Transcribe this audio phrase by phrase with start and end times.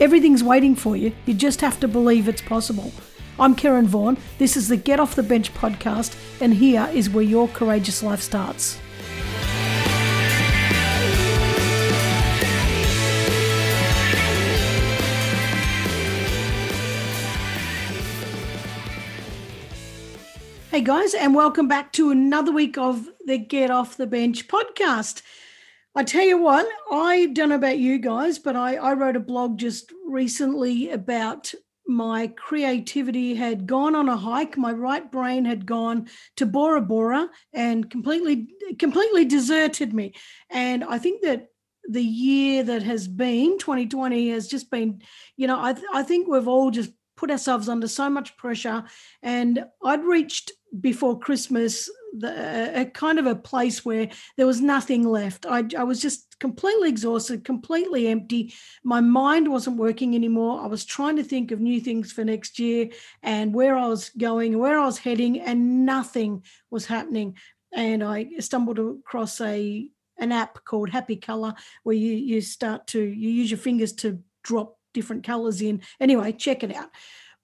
[0.00, 1.12] Everything's waiting for you.
[1.26, 2.92] You just have to believe it's possible.
[3.36, 4.16] I'm Karen Vaughan.
[4.38, 8.20] This is the Get Off the Bench podcast, and here is where your courageous life
[8.20, 8.78] starts.
[20.70, 25.22] Hey guys, and welcome back to another week of the Get Off the Bench podcast.
[25.98, 29.20] I tell you what, I don't know about you guys, but I, I wrote a
[29.20, 31.52] blog just recently about
[31.88, 34.56] my creativity had gone on a hike.
[34.56, 38.46] My right brain had gone to Bora Bora and completely,
[38.78, 40.14] completely deserted me.
[40.50, 41.48] And I think that
[41.88, 45.02] the year that has been 2020 has just been,
[45.36, 48.84] you know, I, th- I think we've all just put ourselves under so much pressure.
[49.20, 55.04] And I'd reached before Christmas the, a kind of a place where there was nothing
[55.06, 55.46] left.
[55.46, 58.54] I, I was just completely exhausted, completely empty.
[58.84, 60.60] My mind wasn't working anymore.
[60.60, 62.90] I was trying to think of new things for next year
[63.22, 67.36] and where I was going where I was heading, and nothing was happening.
[67.72, 73.00] And I stumbled across a an app called Happy Color where you you start to
[73.00, 75.80] you use your fingers to drop different colors in.
[76.00, 76.90] Anyway, check it out.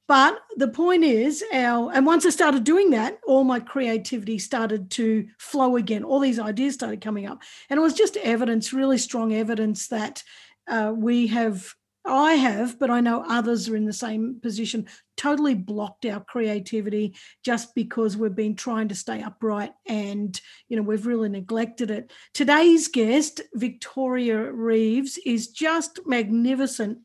[0.07, 4.91] But the point is, our and once I started doing that, all my creativity started
[4.93, 6.05] to flow again.
[6.05, 10.23] All these ideas started coming up, and it was just evidence, really strong evidence that
[10.69, 11.75] uh, we have.
[12.07, 17.17] I have, but I know others are in the same position, totally blocked our creativity
[17.43, 20.39] just because we've been trying to stay upright and,
[20.69, 22.13] you know, we've really neglected it.
[22.35, 26.99] Today's guest, Victoria Reeves, is just magnificent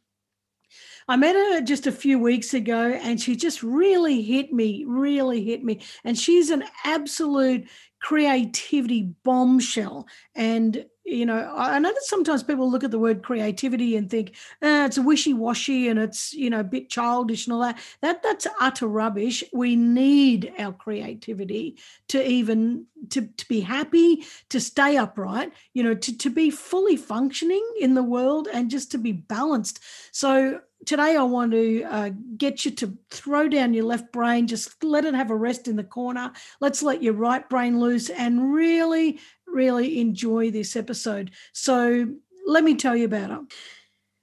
[1.09, 5.43] I met her just a few weeks ago and she just really hit me, really
[5.43, 5.81] hit me.
[6.03, 7.67] And she's an absolute
[7.99, 10.07] creativity bombshell.
[10.35, 14.35] And, you know, I know that sometimes people look at the word creativity and think
[14.61, 17.79] eh, it's a wishy-washy and it's, you know, a bit childish and all that.
[18.01, 19.43] That that's utter rubbish.
[19.53, 21.77] We need our creativity
[22.09, 26.95] to even to, to be happy, to stay upright, you know, to, to be fully
[26.95, 29.79] functioning in the world and just to be balanced.
[30.11, 34.83] So today I want to uh, get you to throw down your left brain, just
[34.83, 36.31] let it have a rest in the corner.
[36.61, 39.19] Let's let your right brain loose and really,
[39.53, 41.31] really enjoy this episode.
[41.53, 42.07] So,
[42.47, 43.41] let me tell you about her.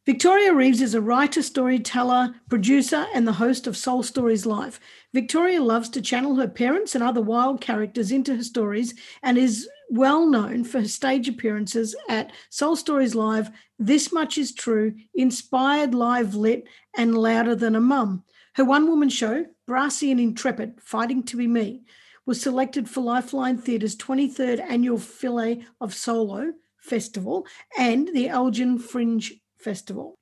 [0.07, 4.79] Victoria Reeves is a writer, storyteller, producer, and the host of Soul Stories Live.
[5.13, 8.95] Victoria loves to channel her parents and other wild characters into her stories
[9.25, 13.51] and is well known for her stage appearances at Soul Stories Live,
[13.81, 18.23] This Much Is True, Inspired Live Lit, and Louder Than a Mum.
[18.55, 21.83] Her one woman show, Brassy and Intrepid Fighting to Be Me,
[22.27, 27.47] was selected for Lifeline Theatre's 23rd annual Fillet of Solo Festival
[27.79, 30.17] and the Elgin Fringe Festival.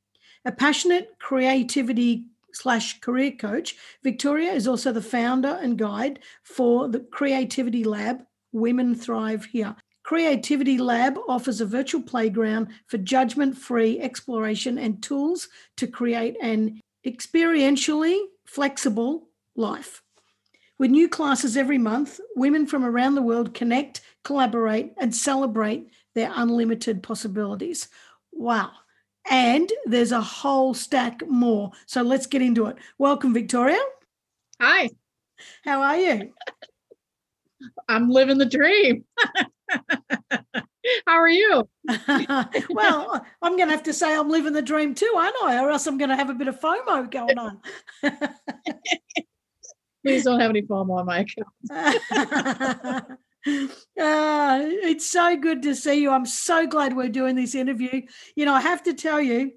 [0.44, 7.00] A passionate creativity slash career coach, Victoria is also the founder and guide for the
[7.00, 8.22] Creativity Lab
[8.52, 9.74] Women Thrive Here.
[10.04, 15.48] Creativity Lab offers a virtual playground for judgment free exploration and tools
[15.78, 20.03] to create an experientially flexible life.
[20.78, 26.32] With new classes every month, women from around the world connect, collaborate, and celebrate their
[26.34, 27.88] unlimited possibilities.
[28.32, 28.72] Wow.
[29.30, 31.70] And there's a whole stack more.
[31.86, 32.76] So let's get into it.
[32.98, 33.80] Welcome, Victoria.
[34.60, 34.90] Hi.
[35.64, 36.32] How are you?
[37.88, 39.04] I'm living the dream.
[41.06, 41.68] How are you?
[42.70, 45.58] well, I'm going to have to say I'm living the dream too, aren't I?
[45.60, 47.60] Or else I'm going to have a bit of FOMO going on.
[50.04, 53.18] Please don't have any FOMO on my account.
[53.46, 56.10] Uh, it's so good to see you.
[56.10, 58.00] I'm so glad we're doing this interview.
[58.36, 59.52] You know, I have to tell you,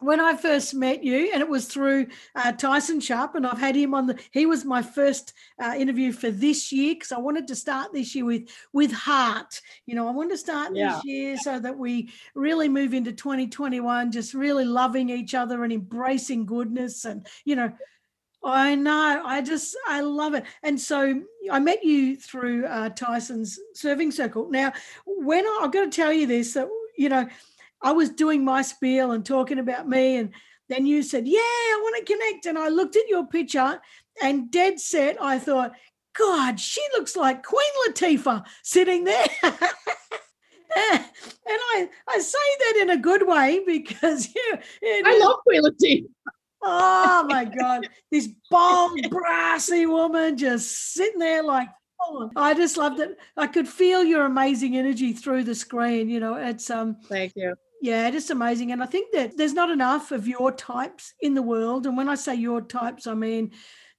[0.00, 3.76] when I first met you, and it was through uh, Tyson Sharp, and I've had
[3.76, 4.18] him on the.
[4.32, 8.14] He was my first uh, interview for this year because I wanted to start this
[8.14, 9.60] year with with heart.
[9.86, 10.94] You know, I wanted to start yeah.
[10.94, 15.72] this year so that we really move into 2021, just really loving each other and
[15.72, 17.70] embracing goodness, and you know,
[18.42, 19.22] I know.
[19.24, 20.44] I just, I love it.
[20.62, 21.20] And so
[21.50, 24.50] I met you through uh, Tyson's serving circle.
[24.50, 24.72] Now,
[25.06, 27.28] when I, I've got to tell you this, that, you know,
[27.82, 30.32] I was doing my spiel and talking about me and,
[30.70, 32.46] then you said, Yeah, I want to connect.
[32.46, 33.80] And I looked at your picture
[34.22, 35.72] and dead set, I thought,
[36.16, 39.26] God, she looks like Queen Latifah sitting there.
[39.42, 39.52] and
[40.76, 46.06] I, I say that in a good way because you, I love Queen Latifah.
[46.62, 47.88] Oh my God.
[48.10, 51.68] This bold, brassy woman just sitting there like,
[52.00, 53.18] oh, I just loved it.
[53.36, 56.08] I could feel your amazing energy through the screen.
[56.08, 57.54] You know, it's um thank you.
[57.82, 58.72] Yeah, just amazing.
[58.72, 61.86] And I think that there's not enough of your types in the world.
[61.86, 63.52] And when I say your types, I mean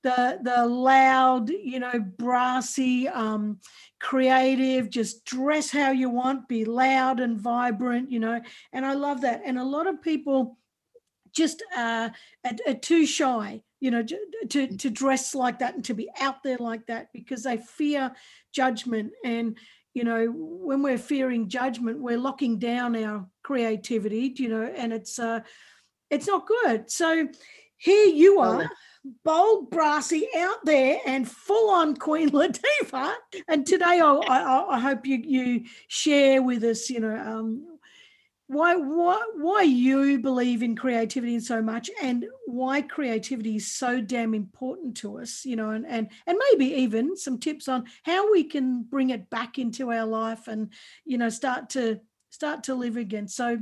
[0.04, 3.60] the the loud, you know, brassy, um,
[4.00, 8.42] creative, just dress how you want, be loud and vibrant, you know.
[8.74, 9.42] And I love that.
[9.46, 10.58] And a lot of people
[11.34, 12.10] just uh,
[12.46, 14.06] are, are too shy you know
[14.50, 18.14] to to dress like that and to be out there like that because they fear
[18.54, 19.12] judgment.
[19.26, 19.58] And
[19.94, 25.20] you know when we're fearing judgment we're locking down our creativity you know and it's
[25.20, 25.42] uh
[26.10, 26.90] it's not good.
[26.92, 27.28] So
[27.78, 28.70] here you are
[29.24, 33.14] bold brassy out there and full on queen latifah.
[33.48, 37.71] And today I, I, I hope you you share with us you know um
[38.52, 44.34] why why why you believe in creativity so much and why creativity is so damn
[44.34, 48.44] important to us you know and and and maybe even some tips on how we
[48.44, 50.74] can bring it back into our life and
[51.06, 51.98] you know start to
[52.30, 53.58] start to live again so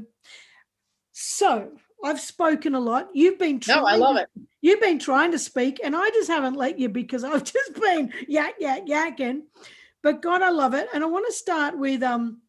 [1.11, 1.69] so
[2.01, 3.09] I've spoken a lot.
[3.13, 3.81] You've been trying.
[3.81, 4.29] No, I love it.
[4.61, 8.13] You've been trying to speak, and I just haven't let you because I've just been
[8.29, 9.41] yak yak yakking.
[10.01, 12.39] But God, I love it, and I want to start with um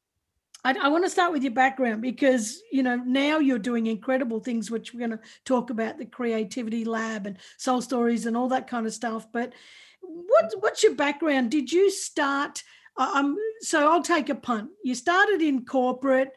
[0.64, 4.40] I, I, want to start with your background because you know now you're doing incredible
[4.40, 8.48] things, which we're going to talk about the creativity lab and soul stories and all
[8.48, 9.26] that kind of stuff.
[9.32, 9.52] But
[10.00, 11.50] what what's your background?
[11.50, 12.62] Did you start?
[12.96, 14.70] Um, so I'll take a punt.
[14.84, 16.32] You started in corporate.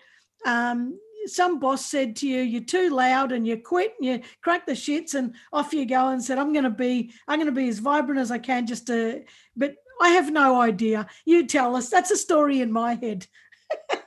[0.45, 3.93] Um, some boss said to you, "You're too loud," and you quit.
[3.99, 7.11] And you cracked the shits, and off you go, and said, "I'm going to be,
[7.27, 9.23] I'm going to be as vibrant as I can." Just to,
[9.55, 11.07] but I have no idea.
[11.25, 11.89] You tell us.
[11.89, 13.27] That's a story in my head.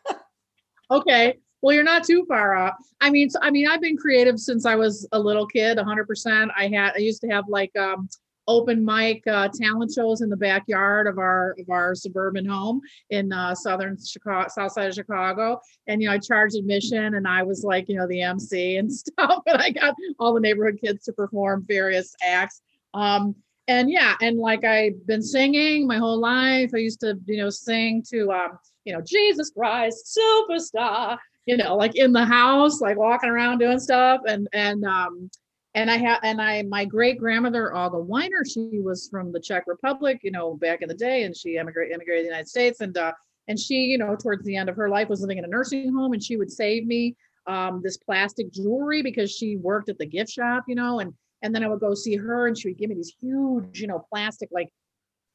[0.91, 1.39] okay.
[1.63, 2.75] Well, you're not too far off.
[3.01, 6.51] I mean, so, I mean, I've been creative since I was a little kid, 100%.
[6.57, 8.09] I had, I used to have like um,
[8.49, 12.81] open mic uh, talent shows in the backyard of our of our suburban home
[13.11, 15.61] in uh, southern Chicago, south side of Chicago.
[15.87, 18.93] And you know, I charged admission, and I was like, you know, the MC and
[18.93, 19.43] stuff.
[19.47, 22.61] And I got all the neighborhood kids to perform various acts.
[22.95, 23.35] Um,
[23.69, 26.71] and yeah, and like I've been singing my whole life.
[26.75, 31.77] I used to, you know, sing to um, you know, Jesus Christ, superstar, you know,
[31.77, 34.21] like in the house, like walking around doing stuff.
[34.27, 35.29] And and um
[35.75, 39.65] and I had and I my great grandmother Olga Weiner, she was from the Czech
[39.67, 42.81] Republic, you know, back in the day, and she emigrated immigrated to the United States.
[42.81, 43.13] And uh
[43.49, 45.93] and she, you know, towards the end of her life was living in a nursing
[45.95, 47.17] home and she would save me
[47.47, 51.13] um this plastic jewelry because she worked at the gift shop, you know, and
[51.43, 53.89] and then I would go see her and she would give me these huge, you
[53.89, 54.71] know, plastic like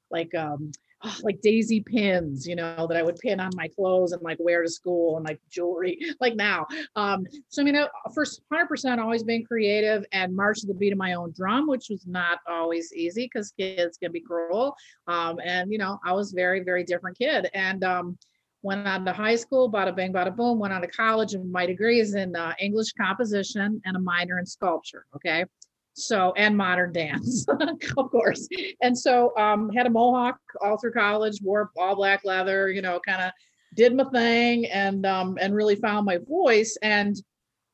[0.09, 0.71] like um
[1.23, 4.63] like daisy pins, you know, that I would pin on my clothes and like wear
[4.63, 6.65] to school and like jewelry, like now.
[6.95, 7.77] Um, so I mean,
[8.13, 11.87] first 100% always been creative and march to the beat of my own drum, which
[11.89, 14.75] was not always easy because kids can be cruel.
[15.07, 17.49] Um, and you know, I was very, very different kid.
[17.53, 18.17] And um,
[18.63, 21.65] went on to high school, bada bang, bada boom, went on to college, and my
[21.65, 25.05] degree is in uh, English composition and a minor in sculpture.
[25.15, 25.45] Okay
[25.93, 27.45] so and modern dance
[27.97, 28.47] of course.
[28.81, 32.99] And so um had a mohawk all through college wore all black leather you know
[33.05, 33.31] kind of
[33.75, 36.77] did my thing and um and really found my voice.
[36.81, 37.21] And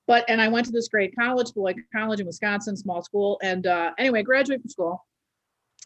[0.07, 3.67] but and i went to this great college like college in wisconsin small school and
[3.67, 5.05] uh anyway graduated from school.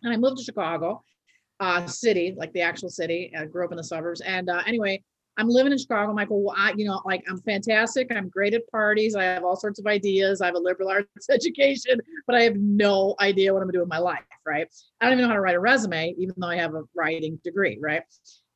[0.04, 1.04] And i moved to chicago
[1.60, 4.22] uh city like the actual city i grew up in the suburbs.
[4.22, 5.04] And uh anyway
[5.38, 6.44] I'm living in Chicago, Michael.
[6.44, 8.12] Well, I, you know, like I'm fantastic.
[8.12, 9.16] I'm great at parties.
[9.16, 10.42] I have all sorts of ideas.
[10.42, 13.80] I have a liberal arts education, but I have no idea what I'm gonna do
[13.80, 14.68] with my life, right?
[15.00, 17.40] I don't even know how to write a resume, even though I have a writing
[17.44, 18.04] degree, right?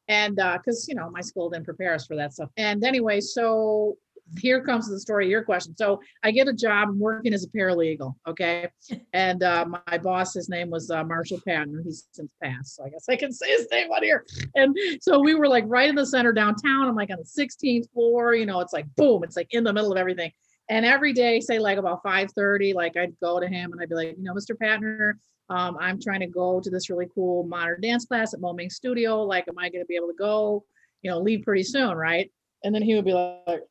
[0.07, 2.49] And because uh, you know, my school didn't prepare us for that stuff.
[2.57, 3.97] And anyway, so
[4.39, 5.75] here comes the story of your question.
[5.77, 8.15] So I get a job working as a paralegal.
[8.27, 8.67] Okay.
[9.13, 11.81] And uh, my boss, his name was uh, Marshall Patton.
[11.83, 12.75] He's since passed.
[12.75, 14.25] So I guess I can say his name on here.
[14.55, 16.87] And so we were like right in the center downtown.
[16.87, 19.73] I'm like on the 16th floor, you know, it's like boom, it's like in the
[19.73, 20.31] middle of everything.
[20.69, 23.95] And every day, say like about 5:30, like I'd go to him and I'd be
[23.95, 24.55] like, you know, Mr.
[24.55, 25.13] Patner,
[25.49, 29.21] um, I'm trying to go to this really cool modern dance class at Moming Studio.
[29.21, 30.65] Like, am I going to be able to go?
[31.03, 32.31] You know, leave pretty soon, right?
[32.63, 33.61] And then he would be like,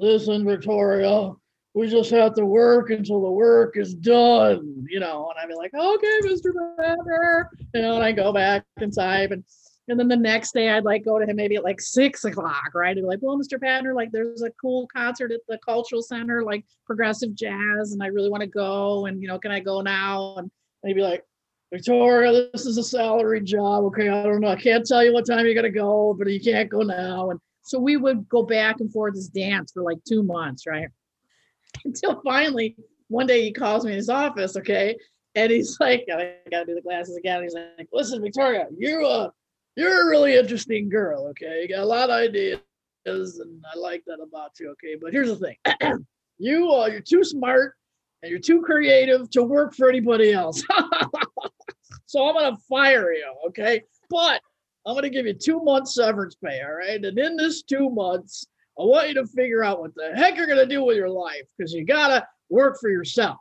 [0.00, 1.32] listen, Victoria,
[1.74, 5.30] we just have to work until the work is done, you know.
[5.30, 6.50] And I'd be like, okay, Mr.
[6.76, 9.44] Banner, you know, and I go back and type and
[9.88, 12.70] And then the next day I'd like go to him maybe at like six o'clock,
[12.74, 12.96] right?
[12.96, 13.58] And be like, well, Mr.
[13.58, 18.06] Patner, like there's a cool concert at the cultural center, like progressive jazz, and I
[18.06, 19.06] really want to go.
[19.06, 20.36] And you know, can I go now?
[20.38, 20.50] And,
[20.84, 21.24] he'd be like,
[21.72, 23.84] Victoria, this is a salary job.
[23.84, 24.48] Okay, I don't know.
[24.48, 27.30] I can't tell you what time you're gonna go, but you can't go now.
[27.30, 30.88] And so we would go back and forth this dance for like two months, right?
[31.84, 32.76] Until finally
[33.08, 34.96] one day he calls me in his office, okay,
[35.34, 37.42] and he's like, I gotta do the glasses again.
[37.42, 39.32] He's like, listen, Victoria, you're a
[39.76, 41.62] you're a really interesting girl, okay?
[41.62, 42.60] You got a lot of ideas,
[43.06, 44.96] and I like that about you, okay?
[45.00, 46.04] But here's the thing.
[46.38, 47.74] you uh, you're too smart
[48.22, 50.62] and you're too creative to work for anybody else.
[52.06, 53.82] so I'm gonna fire you, okay?
[54.08, 54.40] But
[54.86, 57.02] I'm gonna give you two months severance pay, all right?
[57.04, 58.46] And in this two months,
[58.78, 61.44] I want you to figure out what the heck you're gonna do with your life
[61.56, 63.38] because you gotta work for yourself.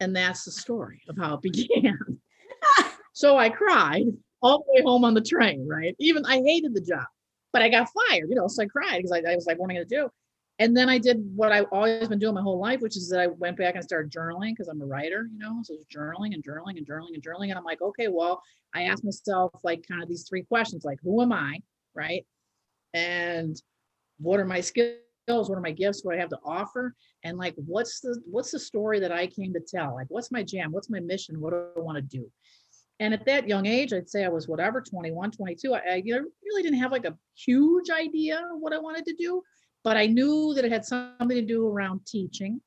[0.00, 1.98] And that's the story of how it began.
[3.12, 4.06] so I cried
[4.40, 5.96] all the way home on the train, right?
[5.98, 7.06] Even I hated the job,
[7.52, 9.66] but I got fired, you know, so I cried because I, I was like, what
[9.66, 10.08] am I gonna do?
[10.60, 13.20] And then I did what I've always been doing my whole life, which is that
[13.20, 16.42] I went back and started journaling because I'm a writer, you know, so journaling and
[16.42, 17.50] journaling and journaling and journaling.
[17.50, 18.42] And I'm like, okay, well,
[18.74, 21.60] I asked myself like kind of these three questions, like who am I,
[21.94, 22.26] right?
[22.92, 23.60] And
[24.18, 24.98] what are my skills?
[25.26, 26.04] What are my gifts?
[26.04, 26.94] What do I have to offer?
[27.22, 29.94] And like, what's the what's the story that I came to tell?
[29.94, 30.72] Like, what's my jam?
[30.72, 31.40] What's my mission?
[31.40, 32.30] What do I want to do?
[33.00, 35.74] And at that young age, I'd say I was whatever, 21, 22.
[35.74, 39.14] I, I you know, really didn't have like a huge idea what I wanted to
[39.14, 39.42] do
[39.88, 42.60] but I knew that it had something to do around teaching.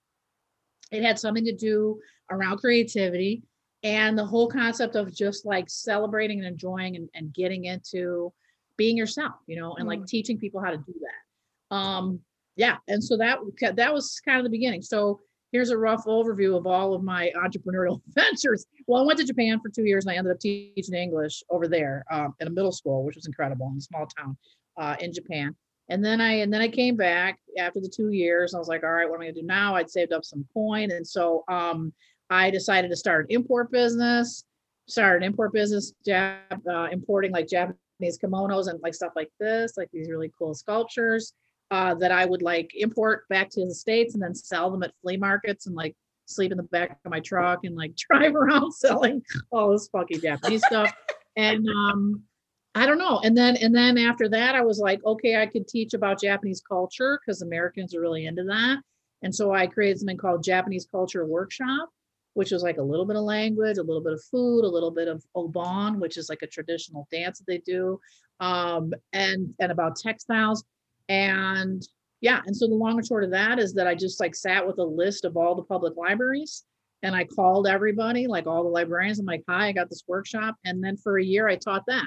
[0.92, 2.00] It had something to do
[2.32, 3.44] around creativity
[3.84, 8.34] and the whole concept of just like celebrating and enjoying and, and getting into
[8.76, 10.08] being yourself, you know, and like mm.
[10.08, 11.76] teaching people how to do that.
[11.76, 12.22] Um,
[12.56, 13.38] yeah, and so that
[13.76, 14.82] that was kind of the beginning.
[14.82, 15.20] So
[15.52, 18.66] here's a rough overview of all of my entrepreneurial ventures.
[18.88, 21.68] Well, I went to Japan for two years and I ended up teaching English over
[21.68, 24.36] there um, in a middle school, which was incredible in a small town
[24.80, 25.56] uh, in Japan.
[25.92, 28.56] And then I and then I came back after the two years.
[28.56, 29.76] I was like, all right, what am I gonna do now?
[29.76, 31.92] I'd saved up some coin, and so um,
[32.30, 34.46] I decided to start an import business.
[34.88, 39.78] Started an import business, Jap, uh, importing like Japanese kimonos and like stuff like this,
[39.78, 41.34] like these really cool sculptures
[41.72, 44.94] uh, that I would like import back to the states and then sell them at
[45.02, 45.96] flea markets and like
[46.26, 49.22] sleep in the back of my truck and like drive around selling
[49.52, 50.94] all this funky Japanese stuff.
[51.36, 52.24] And um,
[52.74, 53.20] I don't know.
[53.24, 56.62] And then and then after that, I was like, okay, I could teach about Japanese
[56.62, 58.78] culture because Americans are really into that.
[59.24, 61.90] And so I created something called Japanese Culture Workshop,
[62.34, 64.90] which was like a little bit of language, a little bit of food, a little
[64.90, 68.00] bit of obon, which is like a traditional dance that they do,
[68.40, 70.64] um, and and about textiles.
[71.10, 71.86] And
[72.22, 74.66] yeah, and so the long and short of that is that I just like sat
[74.66, 76.64] with a list of all the public libraries
[77.04, 79.20] and I called everybody, like all the librarians.
[79.20, 80.56] I'm like, hi, I got this workshop.
[80.64, 82.06] And then for a year, I taught that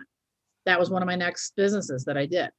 [0.66, 2.50] that was one of my next businesses that I did.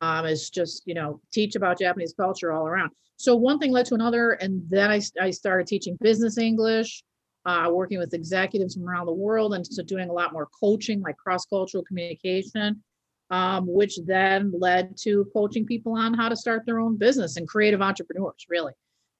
[0.00, 2.90] Um, is just you know teach about Japanese culture all around.
[3.16, 7.04] So one thing led to another, and then I I started teaching business English,
[7.44, 11.00] uh, working with executives from around the world, and so doing a lot more coaching,
[11.00, 12.82] like cross cultural communication,
[13.30, 17.46] um, which then led to coaching people on how to start their own business and
[17.48, 18.72] creative entrepreneurs, really.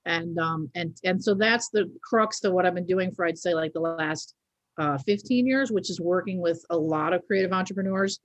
[0.04, 3.38] And um, and and so that's the crux of what I've been doing for I'd
[3.38, 4.34] say like the last
[4.78, 8.18] uh, 15 years, which is working with a lot of creative entrepreneurs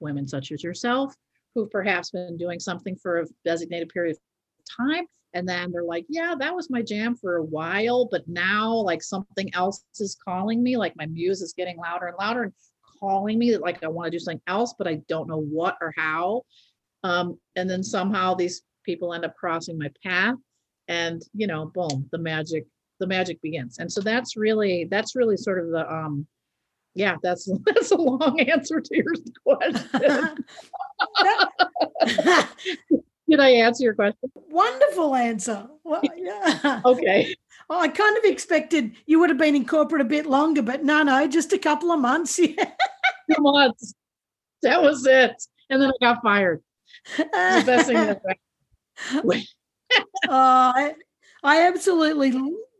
[0.00, 1.14] women such as yourself
[1.54, 4.18] who've perhaps been doing something for a designated period of
[4.76, 5.06] time.
[5.34, 9.02] And then they're like yeah that was my jam for a while but now like
[9.02, 12.52] something else is calling me like my muse is getting louder and louder and
[13.00, 15.76] calling me that like i want to do something else but i don't know what
[15.82, 16.42] or how.
[17.04, 20.36] Um, and then somehow these people end up crossing my path
[20.88, 22.64] and you know boom the magic
[22.98, 23.78] the magic begins.
[23.78, 26.26] And so that's really that's really sort of the um
[26.96, 29.12] yeah, that's that's a long answer to your
[29.44, 30.44] question.
[33.28, 34.30] Did I answer your question?
[34.34, 35.68] Wonderful answer.
[35.84, 36.80] Well, yeah.
[36.84, 37.34] Okay.
[37.68, 40.84] Oh, I kind of expected you would have been in corporate a bit longer, but
[40.84, 42.38] no, no, just a couple of months.
[42.38, 42.70] Yeah.
[43.28, 43.92] Two months.
[44.62, 45.34] That was it.
[45.68, 46.62] And then I got fired.
[47.16, 47.26] the
[47.66, 48.22] best thing that
[49.24, 49.32] uh,
[50.28, 50.94] I,
[51.42, 52.30] I absolutely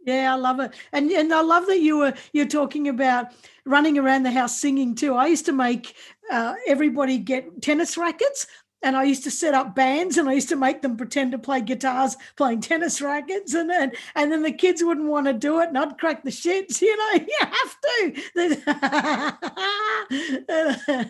[0.07, 0.73] yeah, I love it.
[0.93, 3.33] And and I love that you were you're talking about
[3.65, 5.15] running around the house singing too.
[5.15, 5.95] I used to make
[6.31, 8.47] uh, everybody get tennis rackets
[8.83, 11.39] and I used to set up bands and I used to make them pretend to
[11.39, 15.61] play guitars playing tennis rackets and then and then the kids wouldn't want to do
[15.61, 18.13] it and I'd crack the shits, you know, you have to.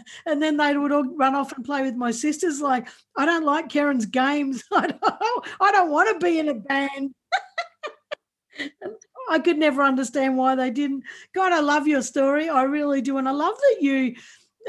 [0.27, 3.45] and then they would all run off and play with my sisters like, I don't
[3.45, 4.65] like Karen's games.
[4.73, 7.15] I don't, I don't want to be in a band.
[9.29, 11.05] I could never understand why they didn't.
[11.35, 12.49] God, I love your story.
[12.49, 13.19] I really do.
[13.19, 14.15] And I love that you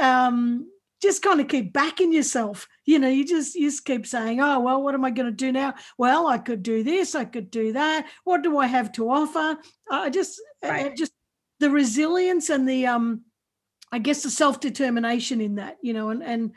[0.01, 0.67] um,
[1.01, 2.67] just kind of keep backing yourself.
[2.86, 5.36] You know, you just you just keep saying, "Oh, well, what am I going to
[5.36, 5.75] do now?
[5.98, 8.08] Well, I could do this, I could do that.
[8.24, 9.58] What do I have to offer?"
[9.91, 10.96] I just, right.
[10.96, 11.12] just
[11.60, 13.22] the resilience and the, um,
[13.91, 15.77] I guess, the self determination in that.
[15.82, 16.51] You know, and and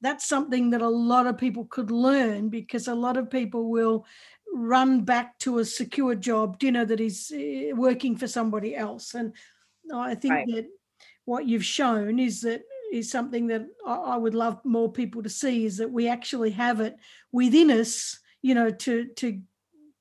[0.00, 4.04] that's something that a lot of people could learn because a lot of people will
[4.52, 9.14] run back to a secure job, you know, that is eh, working for somebody else.
[9.14, 9.32] And
[9.92, 10.46] I think right.
[10.48, 10.66] that
[11.24, 15.64] what you've shown is that is something that I would love more people to see
[15.64, 16.96] is that we actually have it
[17.32, 19.40] within us, you know, to to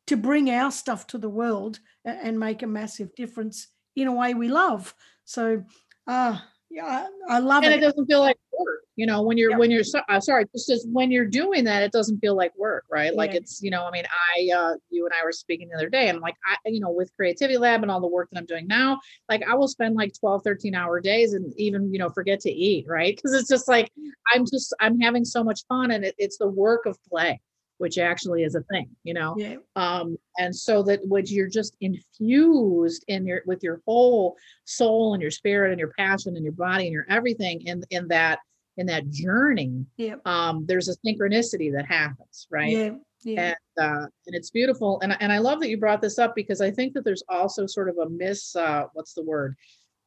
[0.08, 4.34] to bring our stuff to the world and make a massive difference in a way
[4.34, 4.94] we love.
[5.24, 5.64] So,
[6.06, 6.38] uh,
[6.72, 7.76] yeah, I, love and it.
[7.76, 9.58] And it doesn't feel like work, you know, when you're, yeah.
[9.58, 12.86] when you're, uh, sorry, just as when you're doing that, it doesn't feel like work,
[12.90, 13.12] right?
[13.12, 13.18] Yeah.
[13.18, 15.90] Like it's, you know, I mean, I, uh, you and I were speaking the other
[15.90, 18.46] day and like, I, you know, with Creativity Lab and all the work that I'm
[18.46, 22.10] doing now, like I will spend like 12, 13 hour days and even, you know,
[22.10, 23.20] forget to eat, right?
[23.22, 23.92] Cause it's just like,
[24.34, 27.42] I'm just, I'm having so much fun and it, it's the work of play
[27.82, 29.34] which actually is a thing, you know.
[29.40, 29.56] Yeah.
[29.76, 35.22] Um, and so that which you're just infused in your with your whole soul and
[35.22, 38.38] your spirit and your passion and your body and your everything in in that
[38.78, 39.84] in that journey.
[39.98, 40.18] Yeah.
[40.26, 42.72] Um, there's a synchronicity that happens, right?
[42.72, 42.92] Yeah.
[43.24, 43.56] Yeah.
[43.80, 45.00] And uh, and it's beautiful.
[45.02, 47.66] And and I love that you brought this up because I think that there's also
[47.66, 49.56] sort of a miss uh what's the word?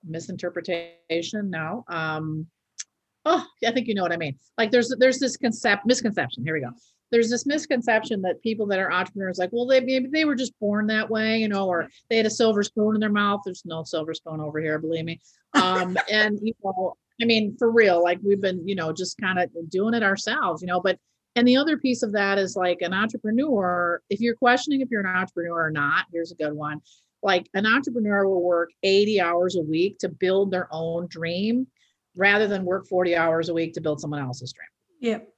[0.04, 1.84] Misinterpretation now.
[1.88, 2.46] Um
[3.24, 4.36] oh, I think you know what I mean.
[4.58, 6.44] Like there's there's this concept misconception.
[6.44, 6.70] Here we go
[7.14, 10.52] there's this misconception that people that are entrepreneurs like well they maybe they were just
[10.58, 13.40] born that way you know or they had a silver spoon in their mouth.
[13.44, 15.20] There's no silver spoon over here believe me.
[15.52, 19.38] Um and you know i mean for real like we've been you know just kind
[19.38, 20.98] of doing it ourselves you know but
[21.36, 25.06] and the other piece of that is like an entrepreneur if you're questioning if you're
[25.06, 26.80] an entrepreneur or not here's a good one.
[27.22, 31.68] Like an entrepreneur will work 80 hours a week to build their own dream
[32.16, 35.12] rather than work 40 hours a week to build someone else's dream.
[35.12, 35.33] Yep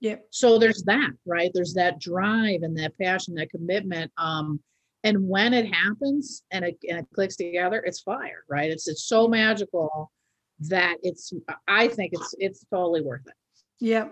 [0.00, 0.26] Yep.
[0.30, 1.50] So there's that, right?
[1.52, 4.12] There's that drive and that passion, that commitment.
[4.16, 4.60] Um,
[5.04, 8.70] and when it happens and it, and it clicks together, it's fire, right?
[8.70, 10.10] It's it's so magical
[10.60, 11.32] that it's
[11.66, 13.34] I think it's it's totally worth it.
[13.80, 14.08] Yeah.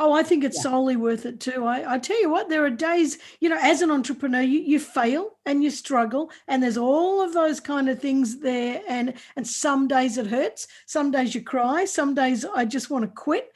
[0.00, 0.62] Oh, I think it's yeah.
[0.62, 1.64] solely worth it too.
[1.64, 4.78] I, I tell you what, there are days, you know, as an entrepreneur, you, you
[4.78, 8.80] fail and you struggle, and there's all of those kind of things there.
[8.88, 13.04] And and some days it hurts, some days you cry, some days I just want
[13.04, 13.50] to quit.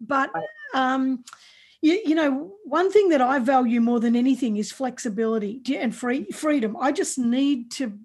[0.00, 0.30] But
[0.74, 1.24] um,
[1.80, 6.24] you, you know, one thing that I value more than anything is flexibility and free
[6.26, 6.76] freedom.
[6.78, 7.98] I just need to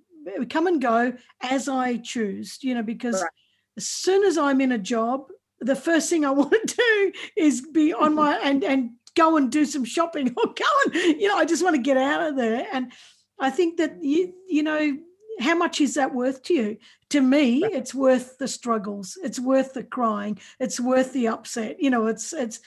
[0.50, 3.32] come and go as I choose, you know, because right.
[3.78, 5.28] as soon as I'm in a job,
[5.60, 9.52] the first thing I want to do is be on my and and go and
[9.52, 12.36] do some shopping or go and you know I just want to get out of
[12.36, 12.92] there and
[13.40, 14.98] I think that you you know
[15.40, 16.78] how much is that worth to you?
[17.10, 19.18] To me, it's worth the struggles.
[19.24, 20.40] It's worth the crying.
[20.60, 21.78] It's worth the upset.
[21.80, 22.60] You know, it's it's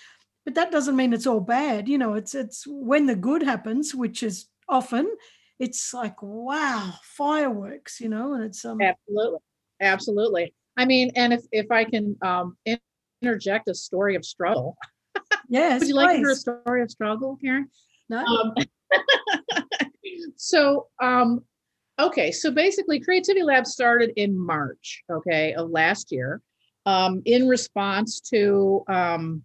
[0.44, 1.88] but that doesn't mean it's all bad.
[1.88, 5.10] You know, it's it's when the good happens, which is often,
[5.58, 9.40] it's like wow, fireworks, you know, and it's um absolutely.
[9.80, 10.54] Absolutely.
[10.76, 12.56] I mean, and if if I can um
[13.22, 14.76] interject a story of struggle.
[15.48, 15.80] Yes.
[15.80, 17.68] Would you like to hear a story of struggle, Karen?
[18.08, 18.24] No.
[18.24, 18.54] Um,
[20.36, 21.44] so um
[21.98, 26.42] Okay, so basically, Creativity Lab started in March, okay, of last year,
[26.84, 29.42] um, in response to, um,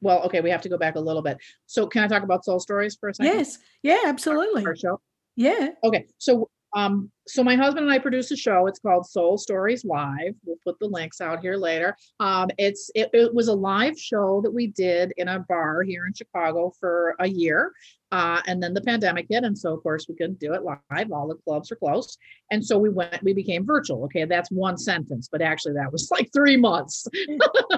[0.00, 1.38] well, okay, we have to go back a little bit.
[1.66, 3.36] So, can I talk about Soul Stories for a second?
[3.36, 4.62] Yes, yeah, absolutely.
[4.62, 5.00] Our, our show.
[5.36, 5.68] Yeah.
[5.84, 8.66] Okay, so um, so my husband and I produce a show.
[8.66, 10.34] It's called Soul Stories Live.
[10.44, 11.96] We'll put the links out here later.
[12.18, 16.06] Um, it's it, it was a live show that we did in a bar here
[16.06, 17.72] in Chicago for a year.
[18.10, 21.10] Uh, and then the pandemic hit, and so of course we couldn't do it live.
[21.12, 22.18] All the clubs were closed,
[22.50, 23.22] and so we went.
[23.22, 24.04] We became virtual.
[24.04, 27.06] Okay, that's one sentence, but actually that was like three months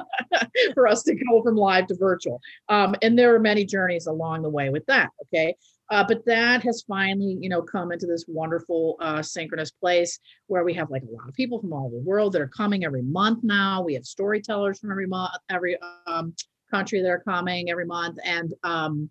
[0.75, 2.41] for us to go from live to virtual.
[2.69, 5.11] Um, and there were many journeys along the way with that.
[5.27, 5.55] Okay,
[5.91, 10.65] uh, but that has finally, you know, come into this wonderful uh, synchronous place where
[10.65, 12.85] we have like a lot of people from all over the world that are coming
[12.85, 13.83] every month now.
[13.83, 16.35] We have storytellers from every month, every um,
[16.71, 19.11] country that are coming every month, and um,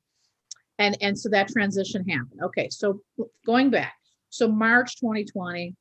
[0.79, 2.41] and and so that transition happened.
[2.43, 3.01] Okay, so
[3.45, 3.93] going back,
[4.29, 5.75] so March 2020,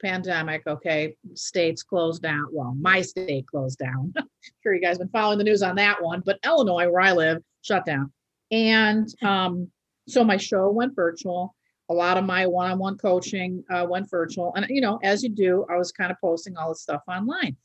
[0.00, 0.62] pandemic.
[0.64, 2.46] Okay, states closed down.
[2.52, 4.14] Well, my state closed down.
[4.62, 7.42] sure, you guys been following the news on that one, but Illinois, where I live,
[7.62, 8.12] shut down,
[8.52, 9.68] and um
[10.10, 11.54] so my show went virtual.
[11.88, 15.66] A lot of my one-on-one coaching uh, went virtual, and you know, as you do,
[15.68, 17.56] I was kind of posting all this stuff online.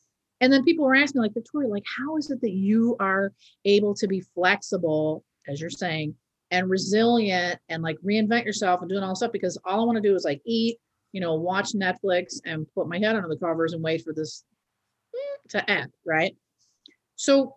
[0.42, 3.32] And then people were asking, me, like Victoria, like, how is it that you are
[3.64, 6.16] able to be flexible, as you're saying,
[6.52, 9.32] and resilient, and like reinvent yourself and doing all this stuff?
[9.32, 10.78] Because all I want to do is like eat,
[11.14, 14.44] you know, watch Netflix and put my head under the covers and wait for this
[15.50, 16.36] to end, right?
[17.16, 17.56] So,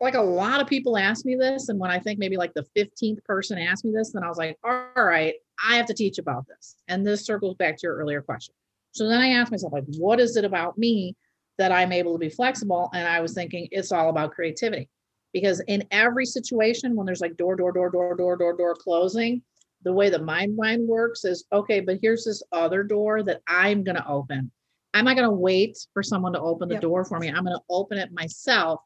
[0.00, 2.66] like a lot of people ask me this, and when I think maybe like the
[2.76, 5.34] 15th person asked me this, then I was like, all right,
[5.64, 6.76] I have to teach about this.
[6.86, 8.54] And this circles back to your earlier question.
[8.92, 11.16] So then I asked myself, like, what is it about me
[11.58, 12.90] that I'm able to be flexible?
[12.94, 14.88] And I was thinking it's all about creativity.
[15.32, 19.42] Because in every situation, when there's like door, door, door, door, door, door, door closing,
[19.82, 23.84] the way the mind mind works is okay, but here's this other door that I'm
[23.84, 24.50] going to open.
[24.94, 26.82] I'm not going to wait for someone to open the Yep.
[26.82, 27.28] door for me.
[27.28, 28.80] I'm going to open it myself.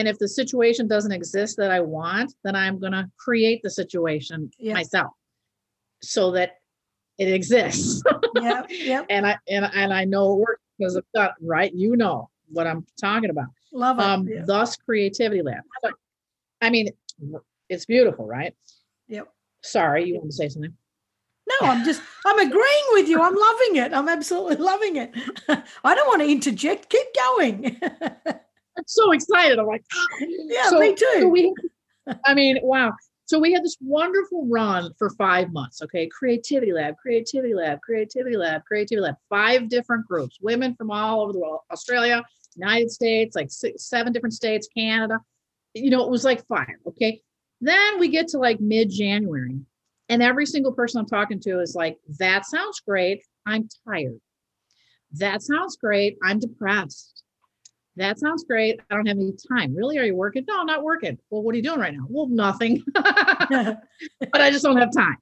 [0.00, 3.68] And if the situation doesn't exist that I want, then I'm going to create the
[3.68, 4.74] situation Yep.
[4.74, 5.12] myself
[6.02, 6.52] so that
[7.18, 8.02] it exists.
[8.36, 9.04] yeah, yeah.
[9.10, 11.70] and I and, and I know it works because I've done right.
[11.74, 13.48] You know what I'm talking about.
[13.74, 14.02] Love it.
[14.02, 14.42] Um, yeah.
[14.46, 15.64] thus creativity lab.
[15.84, 15.90] So,
[16.62, 16.88] I mean,
[17.68, 18.54] it's beautiful, right?
[19.08, 19.30] Yep.
[19.60, 20.72] Sorry, you want to say something?
[21.60, 23.20] No, I'm just, I'm agreeing with you.
[23.20, 23.92] I'm loving it.
[23.92, 25.14] I'm absolutely loving it.
[25.84, 26.88] I don't want to interject.
[26.88, 27.80] Keep going.
[28.86, 29.58] So excited.
[29.58, 29.84] I'm like,
[30.20, 31.28] yeah, So- me so too.
[31.28, 31.54] we,
[32.26, 32.92] I mean, wow.
[33.26, 35.80] So we had this wonderful run for five months.
[35.82, 39.14] Okay, creativity lab, creativity lab, creativity lab, creativity lab.
[39.28, 42.24] Five different groups, women from all over the world, Australia,
[42.56, 45.20] United States, like six, seven different states, Canada.
[45.74, 46.80] You know, it was like fire.
[46.88, 47.22] Okay,
[47.60, 49.60] then we get to like mid-January,
[50.08, 53.22] and every single person I'm talking to is like, "That sounds great.
[53.46, 54.20] I'm tired.
[55.12, 56.18] That sounds great.
[56.24, 57.19] I'm depressed."
[57.96, 58.80] That sounds great.
[58.90, 59.74] I don't have any time.
[59.74, 59.98] Really?
[59.98, 60.44] Are you working?
[60.48, 61.18] No, I'm not working.
[61.28, 62.06] Well, what are you doing right now?
[62.08, 62.82] Well, nothing.
[62.94, 63.80] but
[64.34, 65.16] I just don't have time.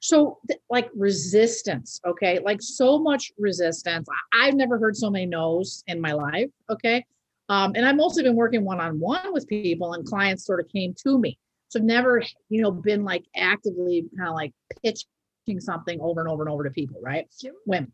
[0.00, 2.38] So, th- like resistance, okay?
[2.38, 4.08] Like so much resistance.
[4.32, 7.04] I- I've never heard so many no's in my life, okay?
[7.48, 10.68] Um, and I've mostly been working one on one with people, and clients sort of
[10.68, 11.38] came to me.
[11.68, 14.52] So, I've never, you know, been like actively kind of like
[14.82, 17.26] pitching something over and over and over to people, right?
[17.42, 17.54] Yep.
[17.66, 17.92] Women.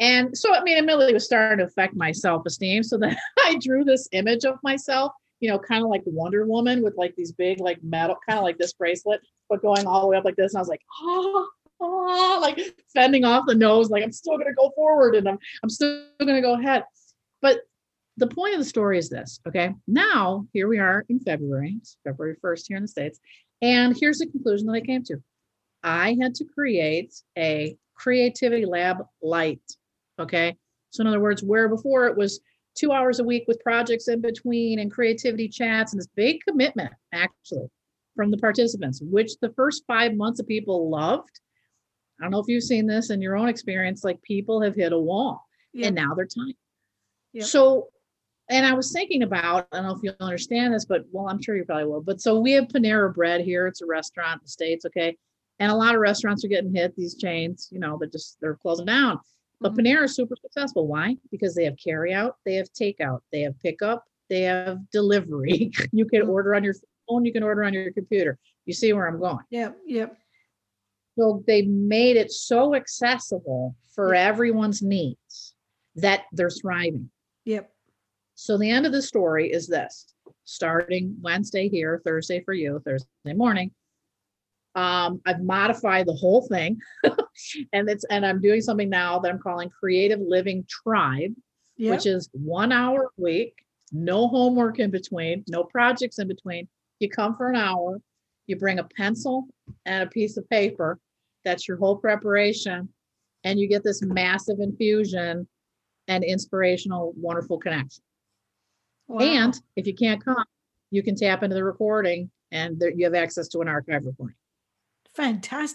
[0.00, 2.82] And so, I mean, it it was starting to affect my self esteem.
[2.82, 6.82] So then I drew this image of myself, you know, kind of like Wonder Woman
[6.82, 10.06] with like these big, like metal, kind of like this bracelet, but going all the
[10.08, 10.52] way up like this.
[10.52, 11.48] And I was like, oh,
[11.80, 12.58] oh, like
[12.92, 16.04] fending off the nose, like I'm still going to go forward and I'm, I'm still
[16.20, 16.84] going to go ahead.
[17.40, 17.60] But
[18.16, 19.74] the point of the story is this, okay?
[19.86, 23.20] Now, here we are in February, it's February 1st here in the States.
[23.60, 25.22] And here's the conclusion that I came to
[25.82, 29.62] I had to create a creativity lab light.
[30.18, 30.56] Okay.
[30.90, 32.40] So, in other words, where before it was
[32.76, 36.92] two hours a week with projects in between and creativity chats and this big commitment,
[37.12, 37.68] actually,
[38.16, 41.40] from the participants, which the first five months of people loved.
[42.20, 44.92] I don't know if you've seen this in your own experience, like people have hit
[44.92, 45.88] a wall Yeah.
[45.88, 46.54] and now they're tired.
[47.32, 47.46] Yep.
[47.46, 47.88] So,
[48.48, 51.42] and I was thinking about, I don't know if you'll understand this, but well, I'm
[51.42, 52.02] sure you probably will.
[52.02, 53.66] But so we have Panera Bread here.
[53.66, 55.16] It's a restaurant in the States, okay?
[55.58, 58.54] And a lot of restaurants are getting hit, these chains, you know, they're just they're
[58.56, 59.18] closing down.
[59.64, 59.78] But Mhm.
[59.78, 60.86] Panera is super successful.
[60.86, 61.16] Why?
[61.30, 65.70] Because they have carry out, they have takeout, they have pickup, they have delivery.
[65.92, 66.28] you can Mhm.
[66.28, 66.74] order on your
[67.08, 68.38] phone, you can order on your computer.
[68.66, 69.42] You see where I'm going.
[69.48, 69.78] Yep.
[69.86, 70.18] Yep.
[71.18, 74.26] So they made it so accessible for Yeah.
[74.28, 75.54] everyone's needs
[75.94, 77.10] that they're thriving.
[77.46, 77.72] Yep.
[78.34, 80.12] So the end of the story is this:
[80.44, 83.70] starting Wednesday here, Thursday for you, Thursday morning.
[84.74, 86.80] Um, I've modified the whole thing,
[87.72, 91.34] and it's and I'm doing something now that I'm calling Creative Living Tribe,
[91.76, 91.90] Yep.
[91.90, 93.54] which is one hour a week,
[93.92, 96.68] no homework in between, no projects in between.
[97.00, 98.00] You come for an hour,
[98.46, 99.46] you bring a pencil
[99.84, 100.98] and a piece of paper.
[101.44, 102.88] That's your whole preparation,
[103.44, 105.46] and you get this massive infusion
[106.08, 108.02] and inspirational, wonderful connection.
[109.06, 109.20] Wow.
[109.20, 110.44] And if you can't come,
[110.90, 114.36] you can tap into the recording and there, you have access to an archive recording.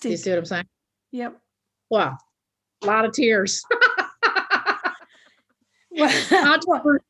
[0.09, 0.65] Do you see what I'm saying?
[1.11, 1.39] Yep.
[1.89, 2.17] Wow.
[2.83, 3.63] A lot of tears.
[5.91, 6.09] Well,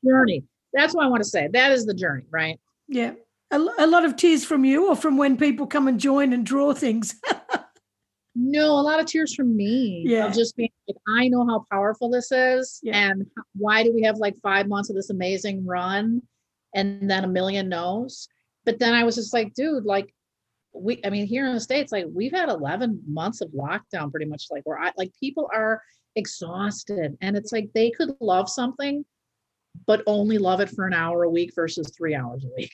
[0.06, 0.46] journey.
[0.74, 1.50] That's what I want to say.
[1.52, 2.60] That is the journey, right?
[2.88, 3.14] yeah.
[3.52, 6.46] A, a lot of tears from you or from when people come and join and
[6.46, 7.16] draw things.
[8.42, 10.04] No, a lot of tears from me.
[10.06, 10.30] of Yeah.
[10.30, 12.80] Just being like, I know how powerful this is.
[12.82, 13.10] Yeah.
[13.10, 16.22] And why do we have like five months of this amazing run
[16.74, 18.30] and then a million no's?
[18.64, 20.14] But then I was just like, dude, like
[20.74, 24.26] we, I mean, here in the States, like we've had 11 months of lockdown pretty
[24.26, 25.82] much like where I like people are
[26.16, 29.06] exhausted and it's like they could love something,
[29.88, 32.74] but only love it for an hour a week versus three hours a week.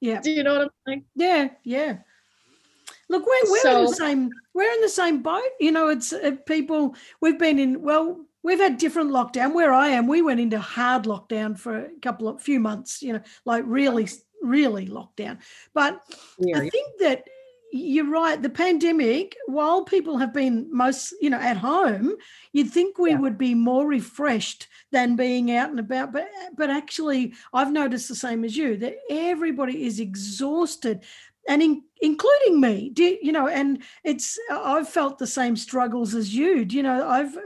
[0.00, 0.20] yeah.
[0.22, 1.04] Do you know what I'm saying?
[1.14, 1.98] Yeah, yeah.
[3.08, 5.42] Look, we're we're in the same we're in the same boat.
[5.60, 6.96] You know, it's uh, people.
[7.20, 7.82] We've been in.
[7.82, 9.54] Well, we've had different lockdown.
[9.54, 13.02] Where I am, we went into hard lockdown for a couple of few months.
[13.02, 14.08] You know, like really,
[14.42, 15.38] really lockdown.
[15.74, 16.00] But
[16.54, 17.24] I think that
[17.72, 18.40] you're right.
[18.40, 22.14] The pandemic, while people have been most, you know, at home,
[22.52, 23.18] you'd think we Yeah.
[23.18, 26.12] would be more refreshed than being out and about.
[26.12, 31.04] But but actually, I've noticed the same as you that everybody is exhausted,
[31.48, 32.90] and in, including me.
[32.90, 33.48] Do, you know?
[33.48, 36.64] And it's I've felt the same struggles as you.
[36.64, 37.08] Do you know?
[37.08, 37.36] I've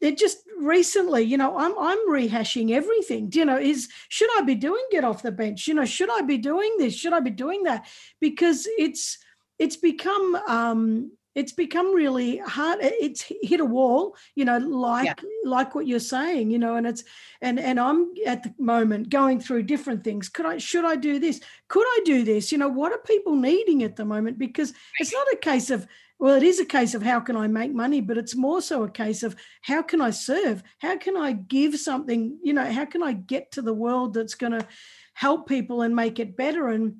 [0.00, 1.22] it just recently.
[1.22, 3.28] You know, I'm I'm rehashing everything.
[3.28, 3.58] Do you know?
[3.58, 5.66] Is should I be doing get off the bench?
[5.68, 6.94] You know, should I be doing this?
[6.94, 7.86] Should I be doing that?
[8.20, 9.18] Because it's
[9.58, 15.14] it's become um it's become really hard it's hit a wall you know like Yeah.
[15.44, 17.04] like what you're saying you know and it's
[17.40, 20.28] and and i'm at the moment going through different things.
[20.28, 21.40] Could i should i do this?
[21.68, 22.52] Could i do this?
[22.52, 24.38] You know what are people needing at the moment?
[24.38, 25.86] Because it's not a case of
[26.18, 28.84] well it is a case of how can i make money but it's more so
[28.84, 30.62] a case of how can i serve?
[30.78, 34.34] How can i give something you know how can i get to the world that's
[34.34, 34.66] going to
[35.14, 36.68] help people and make it better?
[36.68, 36.96] And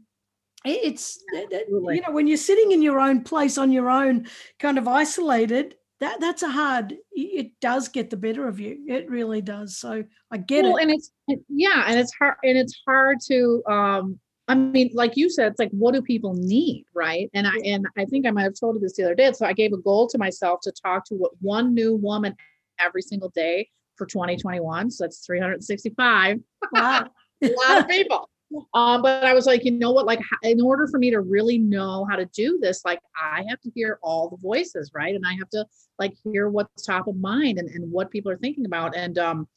[0.65, 1.97] it's that- Absolutely.
[1.97, 4.27] you know when you're sitting in your own place on your own
[4.59, 9.09] kind of isolated that that's a hard it does get the better of you it
[9.09, 11.11] really does so i get well, it and it's
[11.49, 15.59] yeah, and it's hard and it's hard to um I mean, like you said, it's
[15.59, 17.31] like what do people need, right?
[17.33, 19.33] And I and I think I might have told you this the other day.
[19.33, 22.37] So I gave a goal to myself to talk to what one new woman
[22.79, 24.91] every single day for 2021.
[24.91, 26.41] So that's 365
[26.73, 27.07] wow
[27.43, 28.29] a lot of people.
[28.73, 30.07] Um, but I was like, you know what?
[30.07, 33.61] Like, in order for me to really know how to do this, like, I have
[33.63, 35.15] to hear all the voices, right?
[35.15, 35.67] And I have to
[35.99, 38.97] like hear what's top of mind and, and what people are thinking about.
[38.97, 39.49] And um,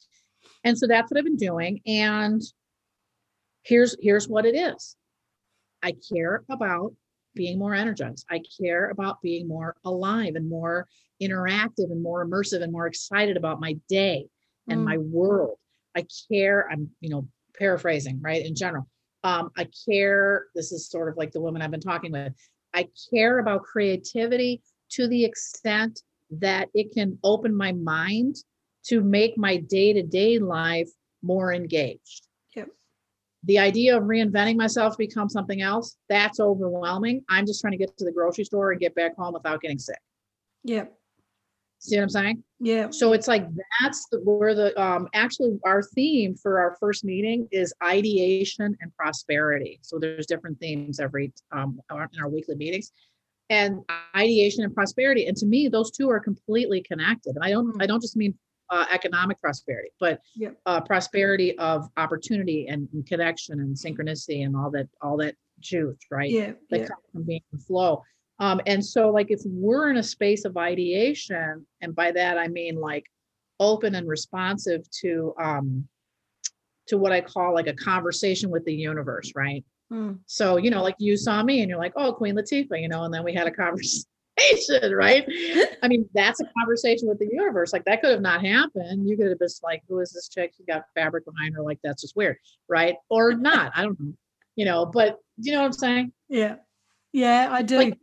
[0.64, 1.80] and so that's what I've been doing.
[1.86, 2.42] And
[3.62, 4.96] here's here's what it is.
[5.82, 6.94] I care about
[7.34, 8.26] being more energized.
[8.30, 10.88] I care about being more alive and more
[11.22, 14.26] interactive and more immersive and more excited about my day
[14.68, 14.84] and Mm.
[14.84, 15.56] my world.
[15.96, 16.68] I care.
[16.70, 17.28] I'm, you know,
[17.58, 18.44] paraphrasing, right?
[18.44, 18.86] In general.
[19.24, 20.46] Um, I care.
[20.54, 22.32] This is sort of like the woman I've been talking with.
[22.74, 28.36] I care about creativity to the extent that it can open my mind
[28.84, 30.88] to make my day-to-day life
[31.22, 32.26] more engaged.
[32.54, 32.68] Yep.
[33.44, 37.24] The idea of reinventing myself to become something else, that's overwhelming.
[37.28, 39.78] I'm just trying to get to the grocery store and get back home without getting
[39.78, 39.98] sick.
[40.64, 40.94] Yep.
[41.80, 42.44] See what I'm saying?
[42.60, 43.46] Yeah So it's like
[43.80, 48.94] that's the, where the um actually our theme for our first meeting is ideation and
[48.96, 49.78] prosperity.
[49.82, 52.92] So there's different themes every um in our weekly meetings,
[53.50, 53.80] and
[54.16, 55.26] ideation and prosperity.
[55.26, 57.36] And to me, those two are completely connected.
[57.36, 57.82] And I don't Mm.
[57.82, 58.34] I don't just mean
[58.70, 60.56] uh, economic prosperity, but Yep.
[60.66, 65.96] uh, prosperity of opportunity and, and connection and synchronicity and all that all that juice,
[66.10, 66.30] right?
[66.30, 68.02] yeah that yeah come from being in flow.
[68.40, 72.48] Um, and so like if we're in a space of ideation, and by that I
[72.48, 73.06] mean like
[73.60, 75.88] open and responsive to um
[76.86, 79.64] to what I call like a conversation with the universe, right?
[79.92, 80.18] Mm.
[80.26, 83.04] So, you know, like you saw me and you're like, oh, Queen Latifah, you know,
[83.04, 85.24] and then we had a conversation, right?
[85.82, 87.72] I mean, that's a conversation with the universe.
[87.72, 89.08] Like that could have not happened.
[89.08, 90.54] You could have just like, who is this chick?
[90.56, 91.62] She got fabric behind her.
[91.62, 92.36] Like that's just weird,
[92.68, 92.96] right?
[93.10, 93.72] Or not.
[93.74, 94.12] I don't know.
[94.56, 96.12] You know, but you know what I'm saying?
[96.28, 96.56] yeah
[97.12, 97.98] yeah i do Like,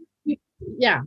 [0.78, 1.02] Yeah.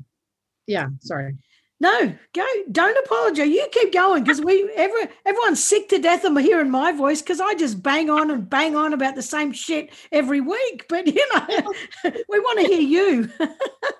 [0.66, 0.88] Yeah.
[1.00, 1.36] Sorry.
[1.80, 2.44] No, go.
[2.72, 3.48] Don't apologize.
[3.48, 7.40] You keep going because we every everyone's sick to death of hearing my voice because
[7.40, 10.86] I just bang on and bang on about the same shit every week.
[10.88, 11.72] But you know,
[12.28, 13.30] we want to hear you.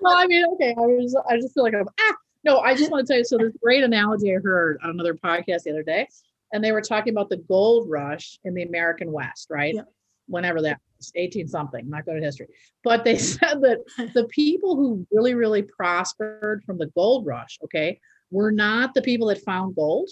[0.01, 0.75] well, I mean, okay.
[0.77, 3.25] I was, I just feel like I'm, ah, no, I just want to tell you.
[3.25, 6.09] So, this great analogy I heard on another podcast the other day,
[6.53, 9.77] and they were talking about the gold rush in the American West, right?
[9.77, 9.83] Yeah.
[10.27, 10.81] Whenever that
[11.15, 12.49] 18 something, not good at history.
[12.85, 13.79] But they said that
[14.15, 19.29] the people who really, really prospered from the gold rush, okay, were not the people
[19.29, 20.11] that found gold.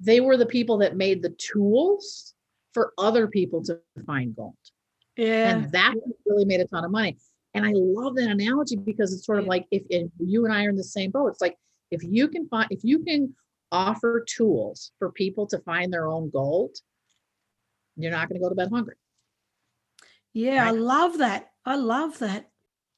[0.00, 2.34] They were the people that made the tools
[2.72, 4.54] for other people to find gold
[5.16, 5.94] Yeah, and that
[6.26, 7.16] really made a ton of money.
[7.54, 10.66] And I love that analogy because it's sort of like if, if you and I
[10.66, 11.56] are in the same boat, it's like
[11.90, 13.34] if you can find if you can
[13.72, 16.76] offer tools for people to find their own gold,
[17.96, 18.94] you're not going to go to bed hungry.
[20.32, 21.50] Yeah, I love that.
[21.64, 22.48] I love that.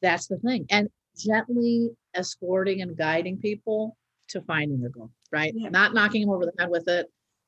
[0.02, 0.66] That's the thing.
[0.70, 3.96] And gently escorting and guiding people
[4.28, 5.52] to finding their goal, right?
[5.54, 5.68] Yeah.
[5.68, 7.06] Not knocking them over the head with it,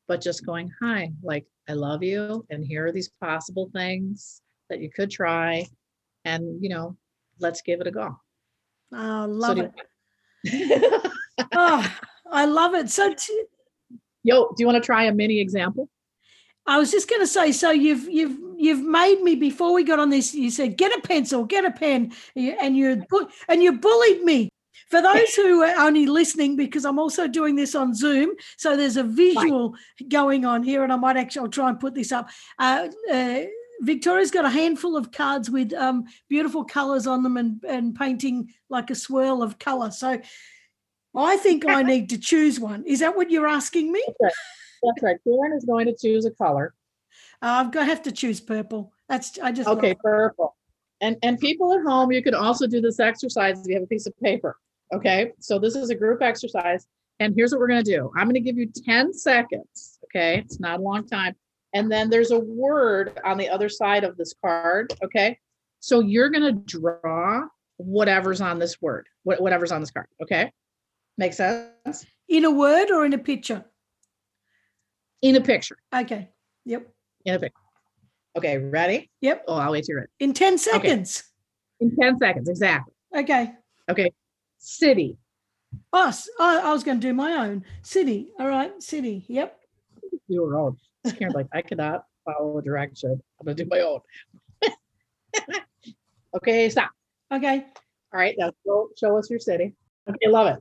[0.08, 2.44] but just going, hi, like, I love you.
[2.50, 5.66] And here are these possible things that you could try.
[6.24, 6.96] And, you know,
[7.38, 8.16] let's give it a go.
[8.92, 9.70] Oh, love do
[10.44, 11.12] it.
[11.52, 11.96] Oh,
[12.32, 12.90] I love it.
[12.90, 13.44] So t-
[14.24, 15.88] Yo, do you want to try a mini example?
[16.66, 19.98] I was just going to say, so you've you've you've made me before we got
[19.98, 20.34] on this.
[20.34, 23.02] You said get a pencil, get a pen, and you
[23.48, 24.48] and you bullied me.
[24.88, 28.98] For those who are only listening, because I'm also doing this on Zoom, so there's
[28.98, 29.74] a visual
[30.08, 32.28] going on here, and I might actually I'll try and put this up.
[32.58, 33.40] Uh, uh,
[33.80, 38.52] Victoria's got a handful of cards with um, beautiful colours on them and, and painting
[38.68, 39.90] like a swirl of colour.
[39.90, 40.20] So
[41.16, 42.84] I think I need to choose one.
[42.86, 44.04] Is that what you're asking me?
[44.82, 45.16] That's right.
[45.24, 46.74] Karen is going to choose a color.
[47.40, 48.92] I'm going to have to choose purple.
[49.08, 50.56] That's I just Okay, purple.
[51.00, 53.88] And and people at home, you can also do this exercise if you have a
[53.88, 54.56] piece of paper.
[54.94, 56.86] Okay, so this is a group exercise,
[57.18, 58.10] and here's what we're gonna do.
[58.16, 59.98] I'm gonna give you 10 seconds.
[60.04, 61.34] Okay, it's not a long time.
[61.74, 64.94] And then there's a word on the other side of this card.
[65.02, 65.38] Okay,
[65.80, 67.42] so you're gonna draw
[67.78, 70.06] whatever's on this word, whatever's on this card.
[70.22, 70.52] Okay,
[71.18, 73.64] Make sense in a word or in a picture.
[75.22, 75.78] In a picture.
[75.94, 76.28] Okay.
[76.64, 76.88] Yep.
[77.24, 77.58] In a picture.
[78.36, 79.10] Okay, ready?
[79.20, 79.44] Yep.
[79.48, 80.12] Oh, I'll wait till you're ready.
[80.20, 81.24] In 10 seconds.
[81.80, 82.94] In 10 seconds, exactly.
[83.14, 83.52] Okay.
[83.90, 84.12] Okay,
[84.58, 85.18] city.
[85.92, 86.28] Us.
[86.40, 87.64] I, I was going to do my own.
[87.82, 88.28] City.
[88.38, 88.80] All right.
[88.82, 89.24] City.
[89.28, 89.58] Yep.
[90.28, 90.76] you were own.
[91.18, 93.20] Karen's like, I cannot follow a direction.
[93.40, 94.00] I'm gonna do my own.
[96.36, 96.90] okay, stop.
[97.32, 97.66] Okay.
[98.12, 99.74] All right, now show, show us your city.
[100.08, 100.58] Okay, love it.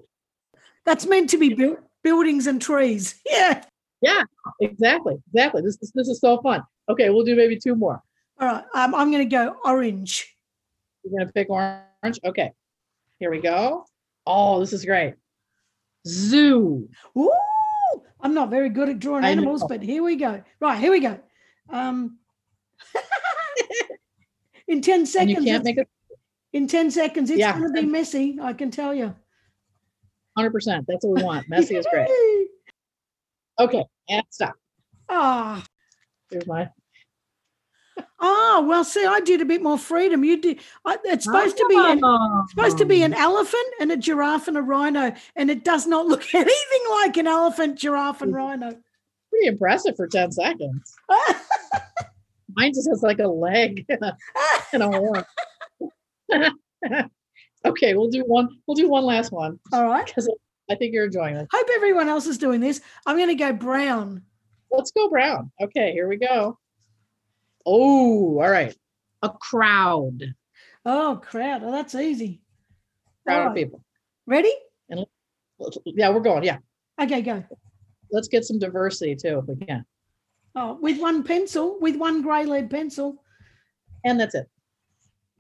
[0.86, 3.15] That's meant to be built buildings and trees.
[3.30, 3.63] Yeah.
[4.02, 4.24] Yeah,
[4.60, 5.62] exactly, exactly.
[5.62, 6.64] This is this is so fun.
[6.90, 8.02] Okay, we'll do maybe two more.
[8.40, 8.64] All right.
[8.74, 10.36] Um, I'm going to go orange.
[11.04, 12.20] You're gonna pick orange.
[12.26, 12.52] Okay,
[13.20, 13.86] here we go.
[14.26, 15.16] Oh, this is great.
[16.08, 16.90] Zoo.
[17.18, 17.32] Ooh.
[18.24, 20.44] I'm not very good at drawing animals, but here we go.
[20.60, 20.80] Right.
[20.80, 21.20] Here we go.
[21.70, 22.20] Um,
[24.68, 25.30] in 10 And seconds.
[25.30, 25.88] you can't it's- make it
[26.54, 27.58] in 10 seconds, it's Yeah.
[27.58, 28.38] going to be messy.
[28.42, 29.16] I can tell you.
[30.38, 30.86] 100%.
[30.88, 31.50] That's what we want.
[31.50, 32.08] Messy is great.
[33.62, 34.56] Okay, and stop.
[35.08, 35.63] Ah.
[36.32, 36.67] Here's my.
[38.19, 40.24] Oh, well, see, I did a bit more freedom.
[40.24, 40.60] You did.
[40.84, 42.00] I, it's supposed to be an,
[42.50, 46.08] supposed to be an elephant and a giraffe and a rhino, and it does not
[46.08, 48.76] look anything like an elephant, giraffe, and rhino.
[49.30, 50.95] pretty impressive for 10 seconds.
[52.56, 54.17] Mine just has like a leg and a,
[54.74, 55.26] and a horn.
[57.65, 58.50] okay, we'll do one.
[58.65, 60.06] We'll do one last one All right.
[60.06, 60.28] because
[60.72, 61.48] I think you're enjoying this.
[61.52, 62.80] Hope everyone else is doing this.
[63.06, 64.24] I'm going to go brown.
[64.72, 65.52] Let's go brown.
[65.62, 66.58] Okay, here we go.
[67.66, 68.74] Oh, all right.
[69.22, 70.24] A crowd.
[70.86, 71.62] Oh, crowd.
[71.64, 72.42] Oh, that's easy.
[73.28, 73.84] Crowd All of people.
[74.26, 74.54] Ready?
[75.60, 76.44] Let's- Yeah, we're going.
[76.44, 76.58] Yeah,
[77.02, 77.44] Okay, go.
[78.12, 79.86] let's get some diversity too if we can.
[80.56, 83.24] Oh, with one pencil, with one grey lead pencil.
[84.06, 84.48] And that's it.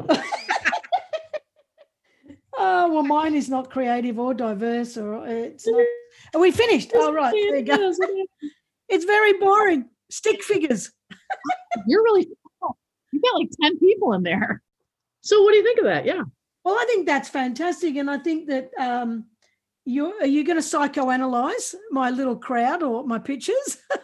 [2.63, 5.83] Oh, well, mine is not creative or diverse, or it's not.
[6.35, 6.93] Are we finished?
[6.93, 7.91] All right, there you go.
[8.89, 9.85] It's very boring.
[10.09, 10.91] Stick figures.
[11.87, 12.27] You're really.
[13.13, 14.61] You got like 10 people in there.
[15.21, 16.05] So what do you think of that?
[16.05, 16.23] Yeah.
[16.65, 19.25] Well, I think that's fantastic, and I think that um,
[19.85, 23.77] you are you going to psychoanalyze my little crowd or my pictures?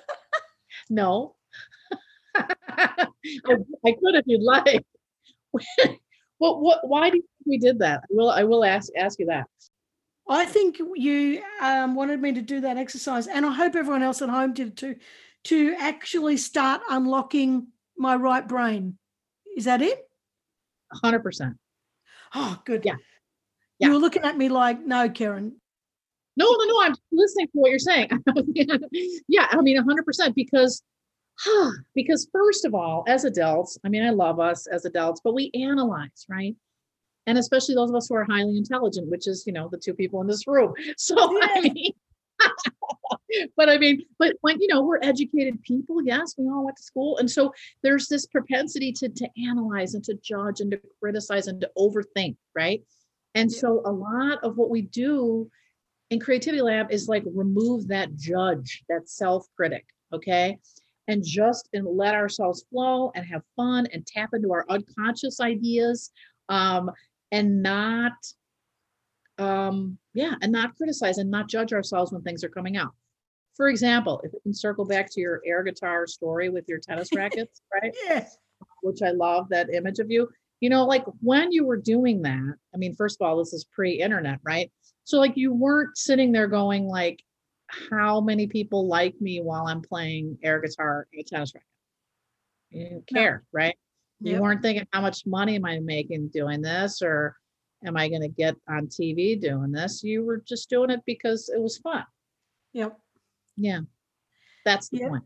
[0.89, 1.35] No.
[2.33, 3.07] I,
[3.85, 4.85] I could if you'd like.
[6.37, 8.01] What what why do you think we did that?
[8.03, 9.47] I will I will ask ask you that.
[10.29, 14.21] I think you um, wanted me to do that exercise, and I hope everyone else
[14.21, 14.97] at home did too,
[15.45, 18.97] to actually start unlocking my right brain.
[19.55, 20.03] Is that it?
[20.93, 21.55] hundred percent.
[22.35, 22.83] Oh, good.
[22.85, 22.95] Yeah.
[23.79, 23.87] Yeah.
[23.87, 25.55] You were looking at me like, no, Karen.
[26.35, 28.09] No, no, no, I'm listening to what you're saying.
[29.27, 30.35] yeah, I mean hundred percent
[31.43, 35.33] because because first of all, as adults, I mean I love us as adults, but
[35.33, 36.55] we analyze, right?
[37.25, 39.93] And especially those of us who are highly intelligent, which is, you know, the two
[39.93, 40.73] people in this room.
[40.97, 41.93] So I mean,
[43.57, 46.83] but I mean, but when you know we're educated people, yes, we all went to
[46.83, 51.47] school, and so there's this propensity to to analyze and to judge and to criticize
[51.47, 52.81] and to overthink, right?
[53.35, 53.57] And Yeah.
[53.59, 55.49] so a lot of what we do
[56.09, 60.57] in Creativity Lab is like remove that judge, that self critic, okay?
[61.09, 66.11] And just and let ourselves flow and have fun and tap into our unconscious ideas
[66.49, 66.91] um,
[67.31, 68.13] and not
[69.39, 72.91] um yeah and not criticize and not judge ourselves when things are coming out.
[73.55, 77.09] For example if we can circle back to your air guitar story with your tennis
[77.15, 77.95] rackets right?
[78.05, 78.37] Yes.
[78.81, 80.27] which i love that image of you.
[80.59, 83.65] You know like when you were doing that i mean first of all this is
[83.65, 84.71] pre-internet right?
[85.03, 87.23] So like you weren't sitting there going like
[87.67, 91.67] how many people like me while i'm playing air guitar and a tennis racket
[92.69, 93.21] you didn't No.
[93.21, 93.75] care right
[94.21, 94.41] you Yep.
[94.41, 97.35] weren't thinking how much money am i making doing this or
[97.85, 101.49] am i going to get on tv doing this you were just doing it because
[101.53, 102.03] it was fun
[102.73, 102.97] Yep.
[103.57, 103.79] yeah
[104.65, 105.09] that's the Yeah.
[105.09, 105.23] point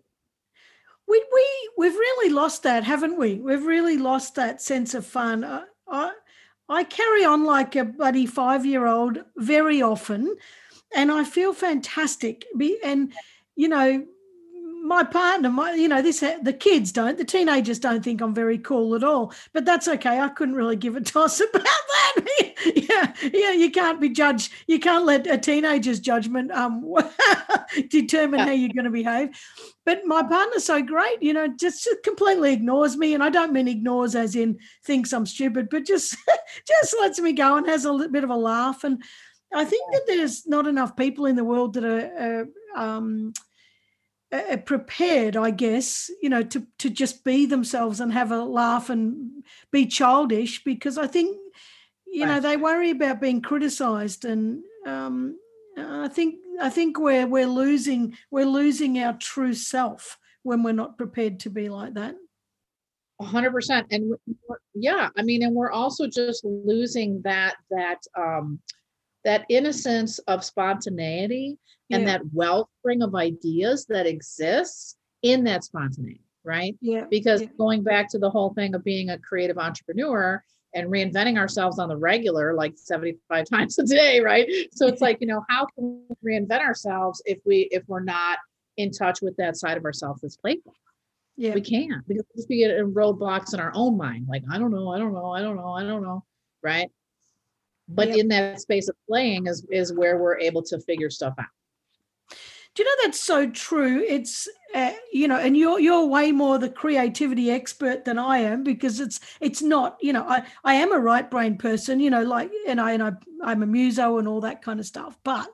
[1.07, 3.35] We we we've really lost that, haven't we?
[3.35, 5.43] We've really lost that sense of fun.
[5.43, 6.11] I I,
[6.69, 10.35] I carry on like a bloody five year old very often,
[10.95, 12.45] and I feel fantastic.
[12.83, 13.13] And
[13.55, 14.05] you know,
[14.83, 18.57] my partner, my you know, this the kids don't, the teenagers don't think I'm very
[18.57, 19.33] cool at all.
[19.53, 20.19] But that's okay.
[20.19, 22.15] I couldn't really give a toss about that.
[22.75, 23.51] yeah, yeah.
[23.51, 24.51] You can't be judged.
[24.67, 26.93] You can't let a teenager's judgment um
[27.89, 29.29] determine how you're going to behave.
[29.85, 33.67] But my partner's so great, you know, just completely ignores me, and I don't mean
[33.67, 36.15] ignores as in thinks I'm stupid, but just
[36.67, 38.83] just lets me go and has a little bit of a laugh.
[38.83, 39.01] And
[39.53, 42.45] I think that there's not enough people in the world that are.
[42.75, 43.33] Uh, um,
[44.31, 48.89] uh, prepared, I guess, you know, to to just be themselves and have a laugh
[48.89, 51.37] and be childish because I think,
[52.07, 52.35] you right.
[52.35, 55.37] know, they worry about being criticised, and um,
[55.77, 60.97] I think I think we're we're losing we're losing our true self when we're not
[60.97, 62.15] prepared to be like that.
[63.21, 64.15] hundred percent, and
[64.73, 68.59] yeah, I mean, and we're also just losing that that um,
[69.23, 71.57] that innocence of spontaneity
[71.91, 76.75] and that wellspring of ideas that exists in that spontaneity, right?
[76.81, 77.05] Yeah.
[77.09, 77.49] Because yeah.
[77.57, 80.43] going back to the whole thing of being a creative entrepreneur
[80.73, 84.49] and reinventing ourselves on the regular, like 75 times a day, right?
[84.71, 88.39] So it's like, you know, how can we reinvent ourselves if we if we're not
[88.77, 90.73] in touch with that side of ourselves that's playful?
[91.37, 91.53] Yeah.
[91.53, 94.27] We can't because we just be in roadblocks in our own mind.
[94.29, 96.23] Like, I don't know, I don't know, I don't know, I don't know.
[96.63, 96.89] Right.
[97.93, 101.45] But in that space of playing is is where we're able to figure stuff out.
[102.73, 104.01] Do you know that's so true?
[104.07, 108.63] It's uh, you know, and you're you're way more the creativity expert than I am
[108.63, 112.23] because it's it's not you know I I am a right brain person you know
[112.23, 113.11] like and I and I
[113.43, 115.49] I'm a muso and all that kind of stuff, but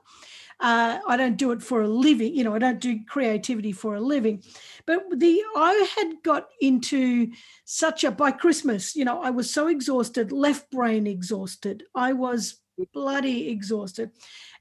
[0.60, 2.34] uh, I don't do it for a living.
[2.34, 4.42] You know, I don't do creativity for a living.
[4.86, 7.30] But the I had got into
[7.64, 11.84] such a by Christmas, you know, I was so exhausted, left brain exhausted.
[11.94, 12.60] I was
[12.92, 14.10] bloody exhausted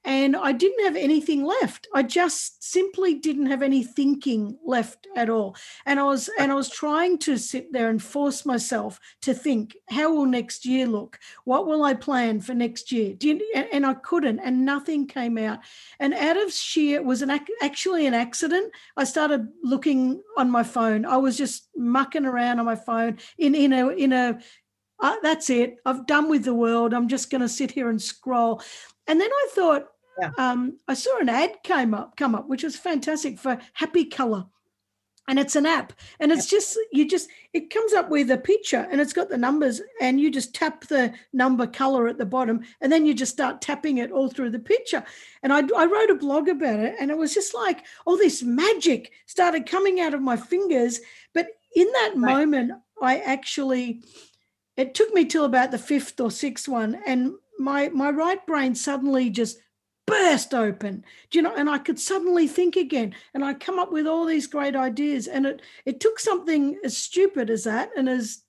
[0.08, 1.90] and I didn't have anything left.
[1.94, 5.58] I just simply didn't have any thinking left at all.
[5.86, 9.76] And I was and I was trying to sit there and force myself to think,
[9.90, 11.20] how will next year look?
[11.44, 13.18] What will I plan for next year?
[13.20, 15.60] You, and I couldn't, and nothing came out.
[16.00, 18.72] And out of sheer, it was an actually an accident.
[18.96, 21.06] I started looking on my phone.
[21.06, 24.40] I was just mucking around on my phone in in a in a
[25.00, 25.76] uh, that's it.
[25.86, 26.94] I've done with the world.
[26.94, 28.62] I'm just going to sit here and scroll.
[29.06, 29.88] And then I thought,
[30.20, 30.32] yeah.
[30.38, 34.46] um, I saw an ad came up, come up, which was fantastic for Happy Color.
[35.30, 35.92] And it's an app,
[36.22, 39.38] and it's just you just it comes up with a picture, and it's got the
[39.38, 43.34] numbers, and you just tap the number color at the bottom, and then you just
[43.34, 45.04] start tapping it all through the picture.
[45.44, 48.42] And I, I wrote a blog about it, and it was just like all this
[48.42, 51.02] magic started coming out of my fingers.
[51.34, 52.38] But in that right.
[52.38, 54.04] moment, I actually
[54.78, 58.76] it took me till about the fifth or sixth one, and my my right brain
[58.76, 59.58] suddenly just
[60.08, 63.92] burst open do you know and i could suddenly think again and i come up
[63.92, 68.08] with all these great ideas and it it took something as stupid as that and
[68.08, 68.42] as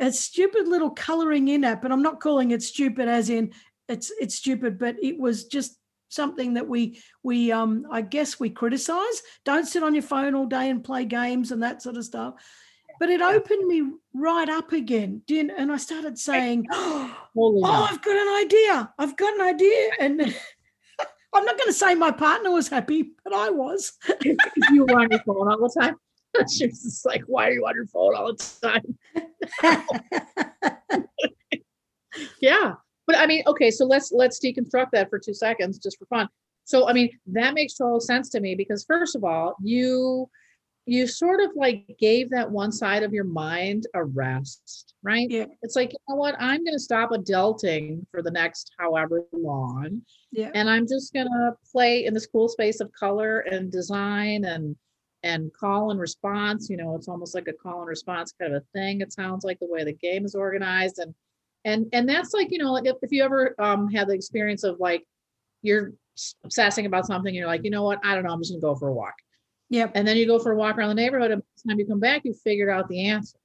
[0.00, 3.52] a stupid little coloring in app and i'm not calling it stupid as in
[3.88, 5.78] it's it's stupid but it was just
[6.08, 10.46] something that we we um i guess we criticize don't sit on your phone all
[10.46, 12.34] day and play games and that sort of stuff
[13.02, 13.82] but it opened me
[14.14, 15.22] right up again.
[15.28, 18.94] And I started saying, Oh, I've got an idea.
[18.96, 19.88] I've got an idea.
[19.98, 20.36] And
[21.34, 23.92] I'm not going to say my partner was happy, but I was.
[24.24, 25.96] you were on your phone all the time.
[26.50, 28.96] She was just like, Why are you on your phone all the time?
[32.40, 32.72] yeah.
[33.06, 36.28] But I mean, okay, so let's let's deconstruct that for two seconds just for fun.
[36.64, 40.26] So I mean, that makes total sense to me because first of all, you
[40.86, 45.30] you sort of like gave that one side of your mind a rest, right?
[45.30, 45.46] Yeah.
[45.62, 46.34] It's like, you know what?
[46.40, 50.02] I'm going to stop adulting for the next however long.
[50.32, 50.50] Yeah.
[50.54, 54.76] And I'm just going to play in this cool space of color and design and
[55.24, 56.68] and call and response.
[56.68, 59.02] You know, it's almost like a call and response kind of a thing.
[59.02, 60.98] It sounds like the way the game is organized.
[60.98, 61.14] And
[61.64, 64.64] and and that's like, you know, like if, if you ever um had the experience
[64.64, 65.04] of like
[65.62, 65.92] you're
[66.42, 68.74] obsessing about something, you're like, you know what, I don't know, I'm just gonna go
[68.74, 69.14] for a walk
[69.72, 69.92] Yep.
[69.94, 71.86] And then you go for a walk around the neighborhood, and by the time you
[71.86, 73.38] come back, you figured out the answer,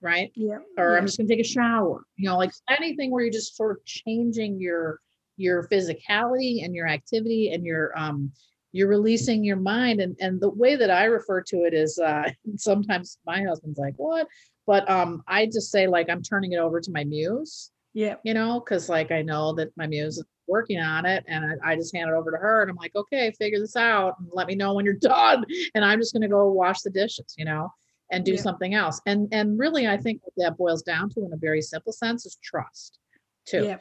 [0.00, 0.32] right?
[0.34, 0.58] Yeah.
[0.76, 1.00] Or yep.
[1.00, 2.02] I'm just gonna take a shower.
[2.16, 4.98] You know, like anything where you're just sort of changing your
[5.36, 8.32] your physicality and your activity and your um
[8.72, 10.00] you're releasing your mind.
[10.00, 13.94] And and the way that I refer to it is uh sometimes my husband's like,
[13.98, 14.26] what?
[14.66, 17.70] But um I just say like I'm turning it over to my muse.
[17.94, 18.16] Yeah.
[18.24, 21.72] You know, because like I know that my muse is working on it and I,
[21.72, 24.28] I, just hand it over to her and I'm like, okay, figure this out and
[24.32, 25.44] let me know when you're done.
[25.74, 27.70] And I'm just gonna go wash the dishes, you know,
[28.10, 28.40] and do yeah.
[28.40, 29.00] something else.
[29.06, 32.24] And and really I think what that boils down to in a very simple sense
[32.26, 32.98] is trust
[33.46, 33.64] too.
[33.64, 33.78] Yeah.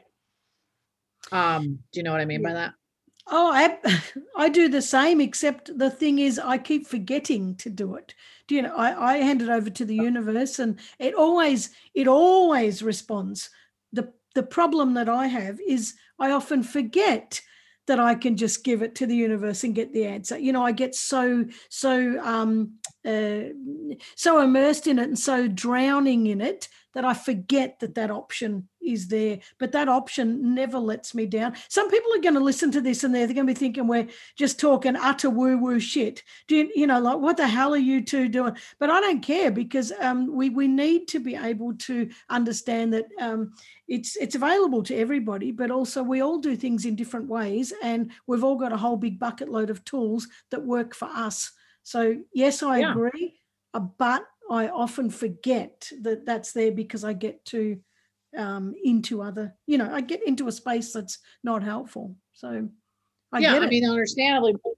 [1.31, 2.47] Um, do you know what I mean yeah.
[2.49, 2.73] by that?
[3.29, 3.77] Oh, I,
[4.37, 8.13] I do the same, except the thing is, I keep forgetting to do it.
[8.47, 8.75] Do you know?
[8.75, 13.49] I, I hand it over to the universe, and it always it always responds.
[13.91, 17.41] The The problem that I have is I often forget
[17.87, 20.37] that I can just give it to the universe and get the answer.
[20.37, 22.73] You know, I get so so um,
[23.05, 23.53] uh,
[24.15, 28.67] so immersed in it and so drowning in it that I forget that that option
[28.81, 29.37] is there.
[29.59, 31.55] But that option never lets me down.
[31.69, 34.07] Some people are going to listen to this and they're, going to be thinking we're
[34.35, 36.23] just talking utter woo woo shit.
[36.47, 38.57] Do you, you know, like what the hell are you two doing?
[38.79, 43.05] But I don't care because um, we we need to be able to understand that
[43.21, 43.53] um,
[43.87, 48.11] it's it's available to everybody, but also we all do things in different ways, and
[48.25, 51.51] we've all got a whole big bucket load of tools that work for us.
[51.83, 52.89] So yes, I Yeah.
[52.89, 53.39] agree,
[53.75, 57.79] uh, but I often forget that that's there because I get too
[58.37, 62.15] um, into other, you know, I get into a space that's not helpful.
[62.33, 62.69] So
[63.31, 64.53] I yeah, get I mean, understandably.
[64.53, 64.73] but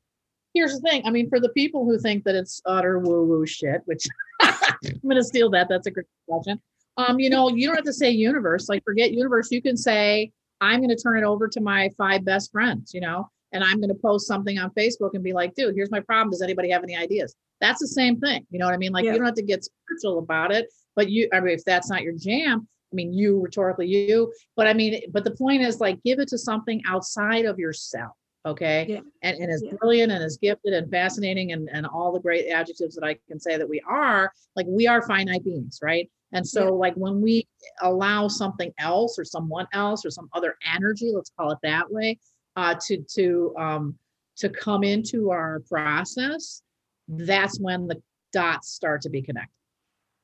[0.53, 1.03] Here's the thing.
[1.05, 4.07] I mean, for the people who think that it's utter woo woo shit, which
[4.41, 5.69] I'm going to steal that.
[5.69, 6.59] That's a great question.
[6.97, 8.67] Um, you know, you don't have to say universe.
[8.67, 9.51] Like, forget universe.
[9.51, 12.93] You can say, I'm going to turn it over to my five best friends.
[12.93, 15.91] You know, and I'm going to post something on Facebook and be like, dude, here's
[15.91, 16.31] my problem.
[16.31, 17.35] Does anybody have any ideas?
[17.61, 18.45] That's the same thing.
[18.51, 18.91] You know what I mean?
[18.91, 19.13] Like, Yeah.
[19.13, 21.27] you don't have to get spiritual about it, but you.
[21.33, 24.33] I mean, if that's not your jam, I mean, you rhetorically you.
[24.55, 28.13] But I mean, but the point is, like, give it to something outside of yourself.
[28.45, 28.99] Okay Yeah.
[29.21, 29.73] and, and as Yeah.
[29.79, 33.37] brilliant and as gifted and fascinating and, and all the great adjectives that I can
[33.37, 36.09] say that we are, like we are finite beings, right?
[36.31, 36.69] And so Yeah.
[36.71, 37.45] like when we
[37.81, 42.17] allow something else or someone else or some other energy, let's call it that way,
[42.55, 43.95] uh, to to um,
[44.37, 46.61] to come into our process,
[47.07, 49.51] that's when the dots start to be connected.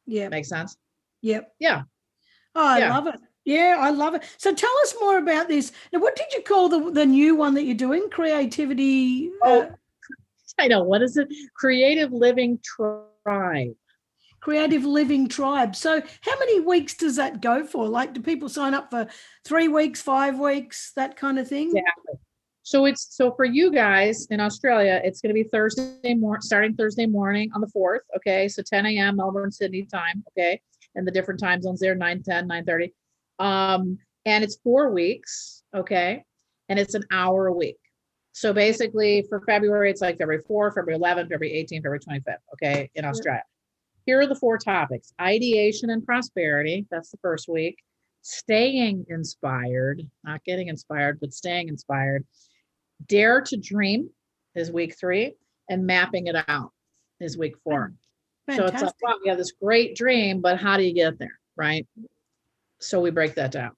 [0.06, 0.30] yeah.
[0.30, 0.78] makes sense?
[1.22, 1.54] Yep.
[1.60, 1.82] Yeah.
[2.54, 2.94] Oh, I Yeah.
[2.94, 3.16] love it.
[3.46, 4.24] Yeah, I love it.
[4.38, 5.72] So tell us more about this.
[5.94, 8.10] Now, what did you call the the new one that you're doing?
[8.10, 9.30] Creativity.
[9.44, 9.62] Oh.
[9.64, 9.70] uh,
[10.58, 10.84] I know.
[10.84, 11.28] What is it?
[11.56, 13.76] Creative Living Tribe.
[14.46, 15.76] Creative living tribe.
[15.76, 17.88] So, how many weeks does that go for?
[17.88, 19.08] Like, do people sign up for
[19.43, 21.70] three weeks, five weeks, that kind of thing?
[21.70, 22.20] Exactly.
[22.62, 26.76] So it's so for you guys in Australia, it's going to be Thursday morning, starting
[26.76, 28.02] Thursday morning on the 4th.
[28.18, 28.48] Okay.
[28.48, 29.16] So 10 a.m.
[29.16, 30.24] Melbourne, Sydney time.
[30.32, 30.62] Okay.
[30.93, 32.93] And the different time zones there 9, 10, 9 30.
[33.39, 35.64] Um, and it's four weeks.
[35.76, 36.24] Okay.
[36.70, 37.78] And it's an hour a week.
[38.32, 42.36] So basically for February, it's like February 4, February 11, February 18, February 25th.
[42.54, 42.91] Okay.
[42.93, 43.43] In Australia.
[44.06, 46.86] Here are the four topics ideation and prosperity.
[46.91, 47.78] That's the first week.
[48.22, 52.26] Staying inspired, not getting inspired, but staying inspired.
[53.08, 54.10] Dare to dream
[54.56, 55.36] is week three,
[55.70, 56.72] and mapping it out
[57.20, 57.93] is week four.
[58.56, 61.39] So it's like, wow, you have this great dream, but how do you get there?
[61.56, 61.88] Right.
[62.80, 63.72] So we break that down.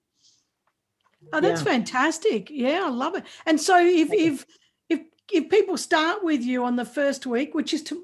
[1.31, 1.71] oh, that's yeah.
[1.71, 2.49] fantastic.
[2.49, 3.23] Yeah, I love it.
[3.45, 4.45] And so, if if
[4.89, 5.01] if
[5.31, 8.03] if people start with you on the first week, which is to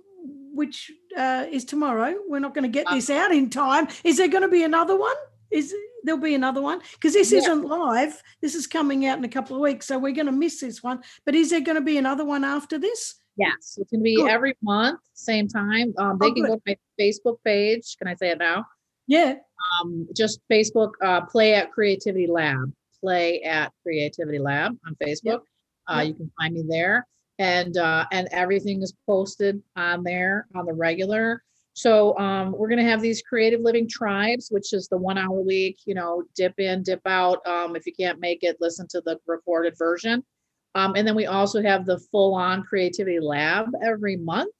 [0.53, 3.87] which uh, is tomorrow, we're not going to get Uh, this out in time.
[4.03, 5.15] Is there going to be another one?
[5.51, 7.39] Is there'll be another one because this Yeah.
[7.39, 8.21] isn't live.
[8.41, 10.81] This is coming out in a couple of weeks, so we're going to miss this
[10.83, 11.03] one.
[11.25, 13.15] But is there going to be another one after this?
[13.37, 14.29] Yes, it's going to be Good.
[14.29, 15.93] every month, same time.
[15.97, 17.95] Um, they Oh, can go to my Facebook page.
[17.97, 18.65] Can I say it now?
[19.07, 19.35] Yeah.
[19.81, 25.41] um, just Facebook, uh, play at Creativity Lab, play at Creativity Lab on Facebook.
[25.87, 26.07] Uh, Yep.
[26.07, 27.07] You can find me there,
[27.39, 31.43] and uh, and everything is posted on there on the regular.
[31.73, 35.79] So um, we're gonna have these creative living tribes, which is the one hour week.
[35.85, 37.45] You know, dip in, dip out.
[37.47, 40.23] Um, if you can't make it, listen to the recorded version.
[40.75, 44.53] Um, and then we also have the full on creativity lab every month.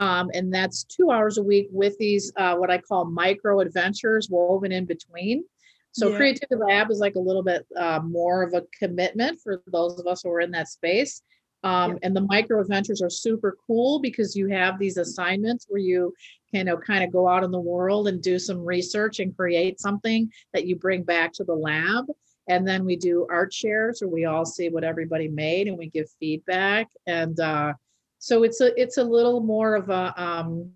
[0.00, 4.28] Um, and that's two hours a week with these, uh, what I call micro adventures
[4.30, 5.44] woven in between.
[5.92, 6.16] So Yeah.
[6.16, 10.06] Creativity Lab is like a little bit uh, more of a commitment for those of
[10.06, 11.22] us who are in that space.
[11.64, 11.98] Um, Yep.
[12.02, 16.14] And the micro adventures are super cool because you have these assignments where you
[16.50, 19.36] can you know, kind of go out in the world and do some research and
[19.36, 22.04] create something that you bring back to the lab.
[22.48, 25.88] And then we do art shares where we all see what everybody made and we
[25.88, 26.88] give feedback.
[27.06, 27.72] And uh,
[28.18, 30.70] so it's a it's a little more of a um,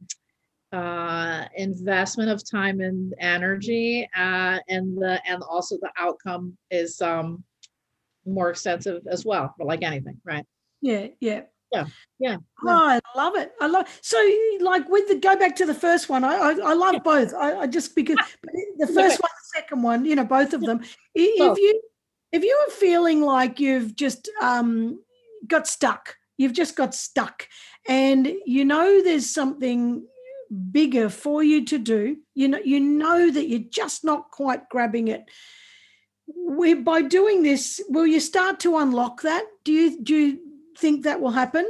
[0.72, 7.43] uh, investment of time and energy, uh, and the and also the outcome is um,
[8.26, 9.55] more extensive as well.
[9.59, 10.45] But like anything, right?
[10.81, 11.43] Yeah, yeah.
[11.72, 11.87] Yeah,
[12.18, 13.53] yeah, Oh, I love it.
[13.61, 14.16] I love so
[14.61, 16.24] like with the go back to the first one.
[16.24, 17.01] I I, I love Yeah.
[17.05, 17.35] both.
[17.35, 19.03] I, I just because but the Yeah.
[19.03, 20.81] first one, the second one, you know, both of them.
[21.14, 21.59] If Both.
[21.59, 21.81] you
[22.33, 25.01] if you are feeling like you've just um
[25.47, 27.47] got stuck, you've just got stuck,
[27.87, 30.07] and you know there's something
[30.72, 32.16] bigger for you to do.
[32.35, 35.24] You know, you know that you're just not quite grabbing it.
[36.47, 39.45] we by doing this, will you start to unlock that?
[39.64, 40.39] Do you do you
[40.79, 41.66] think that will happen?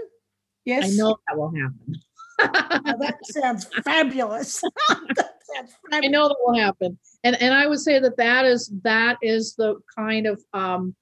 [0.64, 0.84] Yes.
[0.84, 1.94] I know that will happen.
[2.40, 4.60] Oh, that sounds fabulous.
[4.88, 6.98] that sounds I know that will happen.
[7.24, 10.94] And and I would say that that is that is the kind of um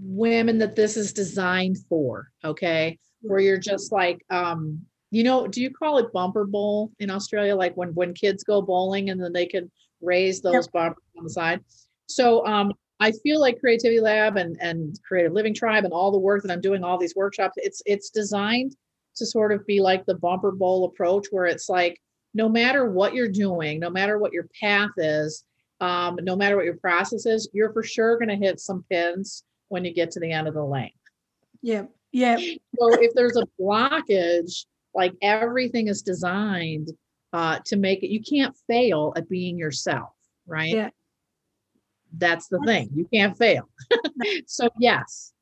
[0.00, 2.98] women that this is designed for, okay?
[3.20, 7.54] Where you're just like um you know, do you call it bumper bowl in Australia
[7.54, 9.70] like when when kids go bowling and then they can
[10.00, 10.52] raise Yep.
[10.52, 11.60] those bumpers on the side?
[12.06, 16.18] So um I feel like Creativity Lab and and Creative Living Tribe and all the
[16.18, 18.76] work that I'm doing all these workshops it's it's designed
[19.16, 22.00] to sort of be like the bumper bowl approach where it's like
[22.34, 25.44] no matter what you're doing, no matter what your path is,
[25.80, 29.44] um, no matter what your process is, you're for sure going to hit some pins
[29.68, 30.90] when you get to the end of the lane.
[31.62, 31.84] Yeah.
[32.12, 32.36] Yeah.
[32.36, 36.90] So if there's a blockage, like everything is designed
[37.32, 40.10] uh, to make it, you can't fail at being yourself,
[40.46, 40.74] right?
[40.74, 40.90] Yeah.
[42.16, 42.90] That's the thing.
[42.94, 43.68] You can't fail.
[44.46, 45.32] so yes.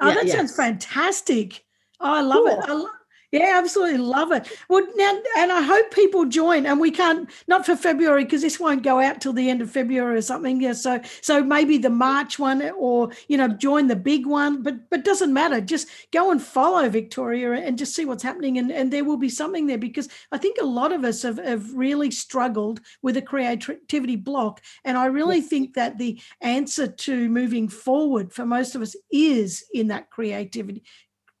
[0.00, 0.56] Oh, Yeah, that sounds yes.
[0.56, 1.64] fantastic.
[2.00, 2.58] Oh, I love it.
[2.68, 2.88] I lo-
[3.32, 4.48] yeah, absolutely love it.
[4.68, 6.64] Well, now, and I hope people join.
[6.64, 9.70] And we can't not for February because this won't go out till the end of
[9.70, 10.60] February or something.
[10.60, 14.62] Yeah, so so maybe the March one, or you know, join the big one.
[14.62, 15.60] But but doesn't matter.
[15.60, 19.28] Just go and follow Victoria and just see what's happening, and and there will be
[19.28, 23.22] something there because I think a lot of us have have really struggled with a
[23.22, 28.82] creativity block, and I really think that the answer to moving forward for most of
[28.82, 30.84] us is in that creativity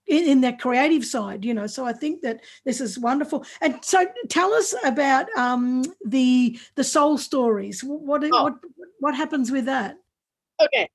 [0.06, 3.78] in, in that creative side you know so i think that this is wonderful and
[3.84, 8.44] so tell us about um the the soul stories what Oh.
[8.44, 8.54] what
[9.00, 9.96] what happens with that
[10.60, 10.88] Okay.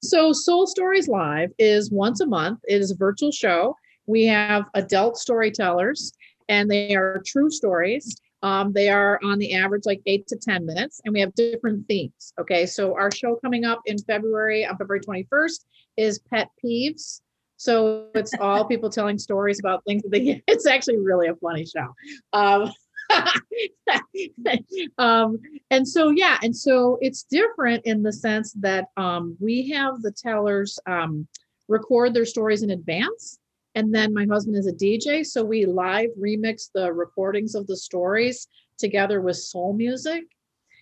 [0.00, 2.60] So Soul Stories Live is once a month.
[2.68, 3.74] It is a virtual show.
[4.06, 6.12] We have adult storytellers,
[6.48, 8.16] and they are true stories.
[8.44, 11.88] Um, they are on the average like eight to 10 minutes, and we have different
[11.88, 12.32] themes.
[12.40, 12.64] Okay.
[12.66, 15.64] So our show coming up in February, on February 21st,
[15.96, 17.20] is Pet Peeves.
[17.58, 21.66] So it's all people telling stories about things that they, it's actually really a funny
[21.66, 21.92] show.
[22.32, 22.72] Um,
[24.98, 25.38] um,
[25.70, 30.12] and so yeah and so it's different in the sense that um, we have the
[30.12, 31.26] tellers um,
[31.68, 33.38] record their stories in advance
[33.74, 37.76] and then my husband is a dj so we live remix the recordings of the
[37.76, 38.46] stories
[38.78, 40.24] together with soul music.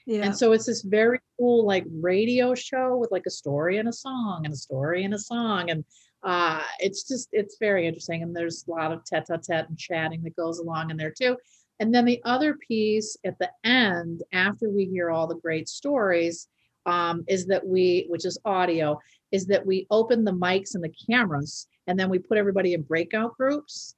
[0.06, 0.22] Yeah.
[0.22, 3.92] and so it's this very cool like radio show with like a story and a
[3.92, 5.84] song and a story and a song and
[6.26, 10.34] uh, it's just it's very interesting and there's a lot of tete-a-tete and chatting that
[10.34, 11.36] goes along in there too.
[11.78, 16.48] And then the other piece at the end after we hear all the great stories
[16.84, 18.98] um, is that we which is audio
[19.30, 22.82] is that we open the mics and the cameras and then we put everybody in
[22.82, 23.94] breakout groups.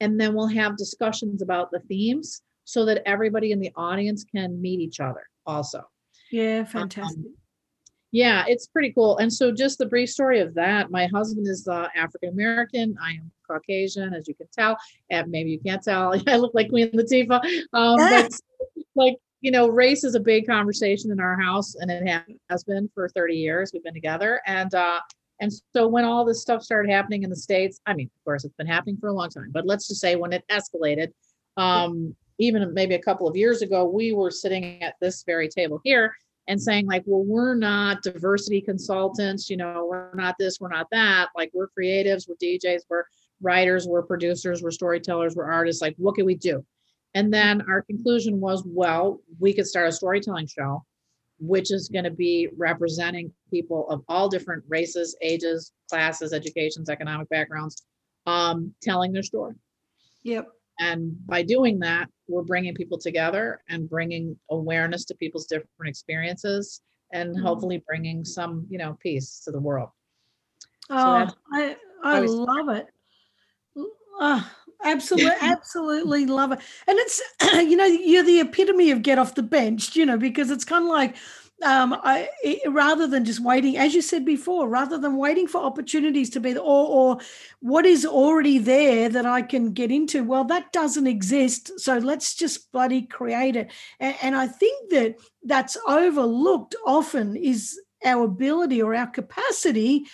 [0.00, 4.60] And then we'll have discussions about the themes so that everybody in the audience can
[4.60, 5.84] meet each other also.
[6.32, 7.24] Yeah fantastic
[8.10, 9.18] yeah, it's pretty cool.
[9.18, 12.96] And so, just the brief story of that my husband is uh, African American.
[13.02, 14.76] I am Caucasian, as you can tell.
[15.10, 16.14] And maybe you can't tell.
[16.26, 17.44] I look like Queen Latifah.
[17.72, 18.30] Um, but
[18.94, 22.90] like, you know, race is a big conversation in our house, and it has been
[22.94, 23.70] for 30 years.
[23.72, 24.40] We've been together.
[24.46, 25.00] And, uh,
[25.40, 28.44] and so when all this stuff started happening in the States, I mean, of course,
[28.44, 31.12] it's been happening for a long time, but let's just say when it escalated,
[31.56, 35.80] um, even maybe a couple of years ago, we were sitting at this very table
[35.84, 36.12] here
[36.48, 40.88] and saying like well we're not diversity consultants you know we're not this we're not
[40.90, 41.28] that.
[41.36, 43.04] Like we're creatives we're djs we're
[43.40, 45.80] writers we're producers we're storytellers we're artists.
[45.80, 46.64] Like what can we do?
[47.14, 50.82] And then our conclusion was well we could start a storytelling show
[51.40, 57.28] which is going to be representing people of all different races ages classes educations economic
[57.28, 57.84] backgrounds
[58.26, 59.54] um, telling their story.
[60.24, 60.48] Yep
[60.78, 66.82] and by doing that, we're bringing people together and bringing awareness to people's different experiences
[67.12, 67.42] and Mhm.
[67.42, 69.90] hopefully bringing some, you know, peace to the world.
[70.90, 72.86] oh that's i i love it
[74.20, 74.52] Ah,
[74.84, 76.58] absolutely absolutely love it
[76.88, 77.20] and it's
[77.54, 80.84] you know you're the epitome of get off the bench you know because it's kind
[80.84, 81.14] of like
[81.64, 85.60] um, I, it, rather than just waiting, as you said before, rather than waiting for
[85.60, 87.18] opportunities to be or, or
[87.60, 91.80] what is already there that I can get into, well, that doesn't exist.
[91.80, 93.72] So let's just bloody create it.
[93.98, 100.06] And, and I think that that's overlooked often is our ability or our capacity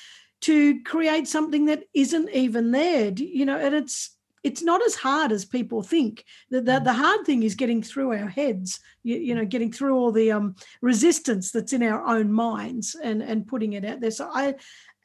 [0.42, 3.12] to create something that isn't even there.
[3.14, 6.24] You know, and it's it's not as hard as people think.
[6.50, 9.96] The, the, the hard thing is getting through our heads, you, you know, getting through
[9.96, 14.10] all the um, resistance that's in our own minds and, and putting it out there.
[14.10, 14.54] So I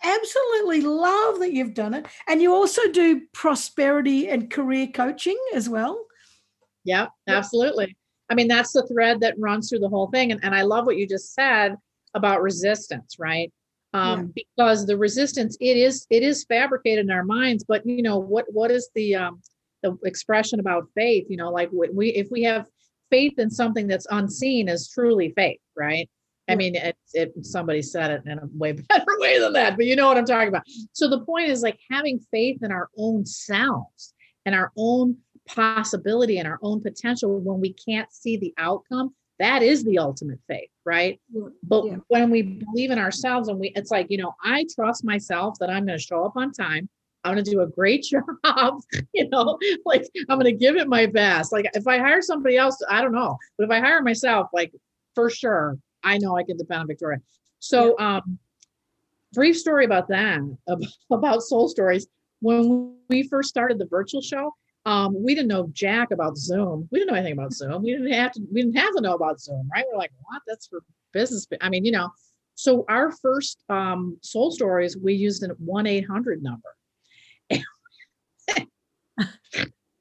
[0.04, 2.06] absolutely love that you've done it.
[2.28, 6.06] And you also do prosperity and career coaching as well.
[6.84, 7.98] Yeah, absolutely.
[8.30, 10.32] I mean, that's the thread that runs through the whole thing.
[10.32, 11.76] And, and I love what you just said.
[12.14, 13.52] about resistance, right?
[13.92, 14.44] Um, yeah.
[14.56, 18.46] because the resistance it is it is fabricated in our minds, but you know what
[18.50, 19.42] what is the um,
[19.82, 21.26] the expression about faith?
[21.30, 22.68] You know, like we if we have
[23.10, 26.08] faith in something that's unseen is truly faith, right?
[26.50, 29.86] I mean, it, it, somebody said it in a way better way than that, but
[29.86, 30.64] you know what I'm talking about.
[30.94, 34.14] So the point is like having faith in our own selves
[34.46, 35.18] and our own
[35.48, 39.14] possibility and our own potential when we can't see the outcome.
[39.40, 41.20] That is the ultimate faith, right?
[41.32, 41.48] Yeah.
[41.64, 41.96] But yeah.
[42.10, 45.70] when we believe in ourselves and we, it's like, you know, I trust myself that
[45.70, 46.90] I'm going to show up on time.
[47.24, 48.04] I'm going to do a great
[48.44, 48.82] job.
[49.14, 51.54] you know, like I'm going to give it my best.
[51.54, 53.38] Like if I hire somebody else, I don't know.
[53.58, 54.74] But if I hire myself, like
[55.16, 57.20] for sure, I know I can depend on Victoria.
[57.60, 58.18] So, yeah.
[58.18, 58.40] um,
[59.34, 60.40] brief story about that,
[61.12, 62.08] about soul stories.
[62.42, 64.54] When we first started the virtual show,
[64.86, 66.88] um, we didn't know jack about Zoom.
[66.92, 67.84] We didn't know anything about Zoom.
[67.84, 68.42] We didn't have to.
[68.52, 69.86] We didn't have to know about Zoom, right?
[69.92, 70.42] We're like, what?
[70.48, 70.82] That's for
[71.14, 71.48] business.
[71.62, 72.10] I mean, you know.
[72.56, 76.70] So our first um, soul stories, we used a one eight hundred number.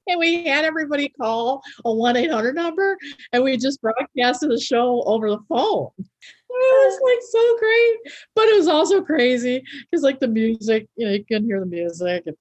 [0.09, 2.97] and we had everybody call a 1-800 number
[3.33, 7.99] and we just broadcasted the show over the phone it was like so great
[8.35, 11.67] but it was also crazy because like the music you know you couldn't hear the
[11.67, 12.37] music and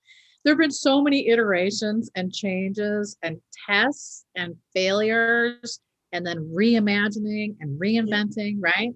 [0.47, 3.37] there have been so many iterations and changes and
[3.67, 5.81] tests and failures
[6.13, 8.71] and then reimagining and reinventing yeah.
[8.73, 8.95] right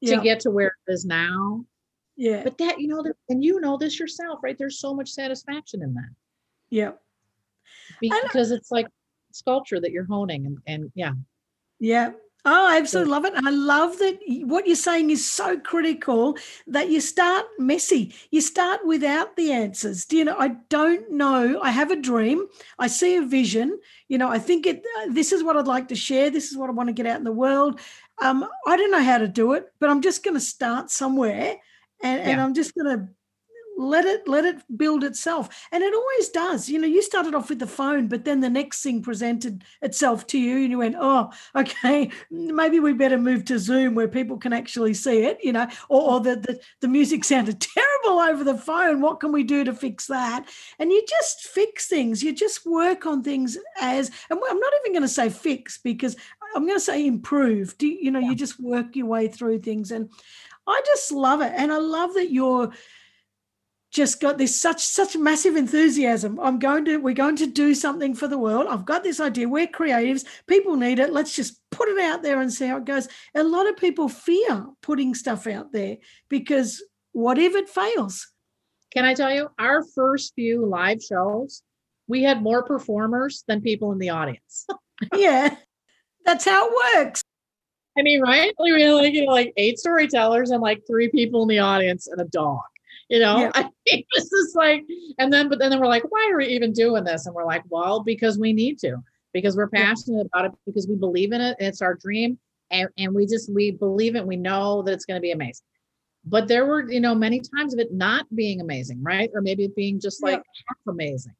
[0.00, 0.16] yeah.
[0.16, 1.62] to get to where it is now.
[2.16, 2.42] Yeah.
[2.42, 4.56] But that you know and you know this yourself right?
[4.58, 6.08] There's so much satisfaction in that.
[6.70, 6.92] Yeah.
[8.00, 8.86] Because it's like
[9.30, 11.12] sculpture that you're honing and, and yeah.
[11.80, 12.12] Yeah
[12.44, 13.34] Oh, I absolutely love it.
[13.34, 16.36] And I love that what you're saying is so critical
[16.66, 18.14] that you start messy.
[18.32, 20.04] You start without the answers.
[20.04, 20.36] Do you know?
[20.36, 21.60] I don't know.
[21.62, 22.46] I have a dream.
[22.80, 23.78] I see a vision.
[24.08, 24.84] You know, I think it.
[24.98, 26.30] Uh, this is what I'd like to share.
[26.30, 27.78] This is what I want to get out in the world.
[28.20, 31.56] Um, I don't know how to do it, but I'm just going to start somewhere,
[32.02, 32.28] and, yeah.
[32.28, 33.08] and I'm just going to
[33.76, 35.66] let it let it build itself.
[35.72, 36.68] And it always does.
[36.68, 40.26] You know you started off with the phone but then the next thing presented itself
[40.28, 44.36] to you and you went oh okay maybe we better move to zoom where people
[44.36, 48.44] can actually see it you know or, or the, the the music sounded terrible over
[48.44, 49.00] the phone.
[49.00, 50.46] What can we do to fix that?
[50.78, 52.22] And you just fix things.
[52.22, 56.16] You just work on things as and i'm not even going to say fix because
[56.54, 57.74] i'm going to say improve.
[57.80, 58.30] You, you know yeah.
[58.30, 59.90] you just work your way through things.
[59.90, 60.10] And
[60.66, 61.52] i just love it.
[61.56, 62.72] And i love that you're
[63.92, 66.40] just got this such such massive enthusiasm.
[66.40, 68.66] I'm going to we're going to do something for the world.
[68.68, 69.48] I've got this idea.
[69.48, 70.24] We're creatives.
[70.46, 71.12] People need it.
[71.12, 73.08] Let's just put it out there and see how it goes.
[73.34, 76.82] A lot of people fear putting stuff out there because
[77.12, 78.28] what if it fails?
[78.92, 81.62] Can i tell you our first few live shows
[82.08, 84.66] we had more performers than people in the audience.
[85.16, 85.56] Yeah
[86.24, 87.22] that's how it works.
[87.98, 88.52] I mean right?
[88.58, 92.06] We had like you know like eight storytellers and like three people in the audience
[92.06, 92.60] and a dog
[93.12, 93.40] you know?
[93.40, 93.50] Yeah.
[93.54, 94.84] I mean, this is like
[95.18, 97.26] and then but then we're like why are we even doing this?
[97.26, 98.96] And we're like well because we need to
[99.32, 100.40] because we're passionate yeah.
[100.40, 102.38] about it because we believe in it it's our dream
[102.70, 105.64] and, and we just we believe it we know that it's going to be amazing.
[106.24, 109.30] But there were you know many times of it not being amazing right?
[109.34, 111.34] Or maybe it being just like half amazing.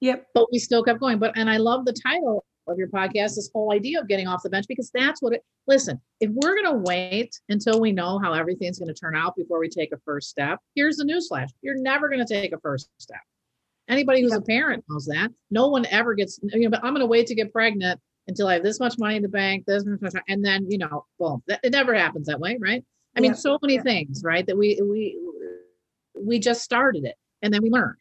[0.00, 0.26] Yep.
[0.34, 1.18] But we still kept going.
[1.18, 4.42] But and i love the title of your podcast this whole idea of getting off
[4.42, 8.18] the bench because that's what it listen if we're going to wait until we know
[8.18, 11.48] how everything's going to turn out before we take a first step here's the newsflash
[11.62, 13.20] you're never going to take a first step.
[13.88, 17.00] Anybody who's a parent knows that no one ever gets you know but i'm going
[17.00, 19.84] to wait to get pregnant until i have this much money in the bank this
[19.84, 22.84] much and then you know boom that, it never happens that way right?
[23.16, 23.82] I mean so many yeah.
[23.82, 25.18] things right that we we
[26.14, 27.98] we just started it and then we learned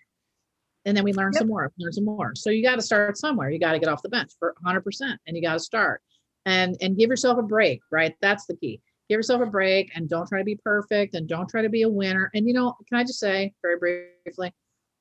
[0.86, 1.42] and then we learn yep.
[1.42, 2.34] some more learn some more.
[2.36, 3.50] So you got to start somewhere.
[3.50, 4.84] You got to get off the bench for 100%
[5.28, 6.02] and you got to start.
[6.46, 8.16] And and give yourself a break right?
[8.22, 8.82] That's the key.
[9.10, 11.84] Give yourself a break and don't try to be perfect and don't try to be
[11.84, 12.32] a winner.
[12.34, 14.54] And you know can i just say very briefly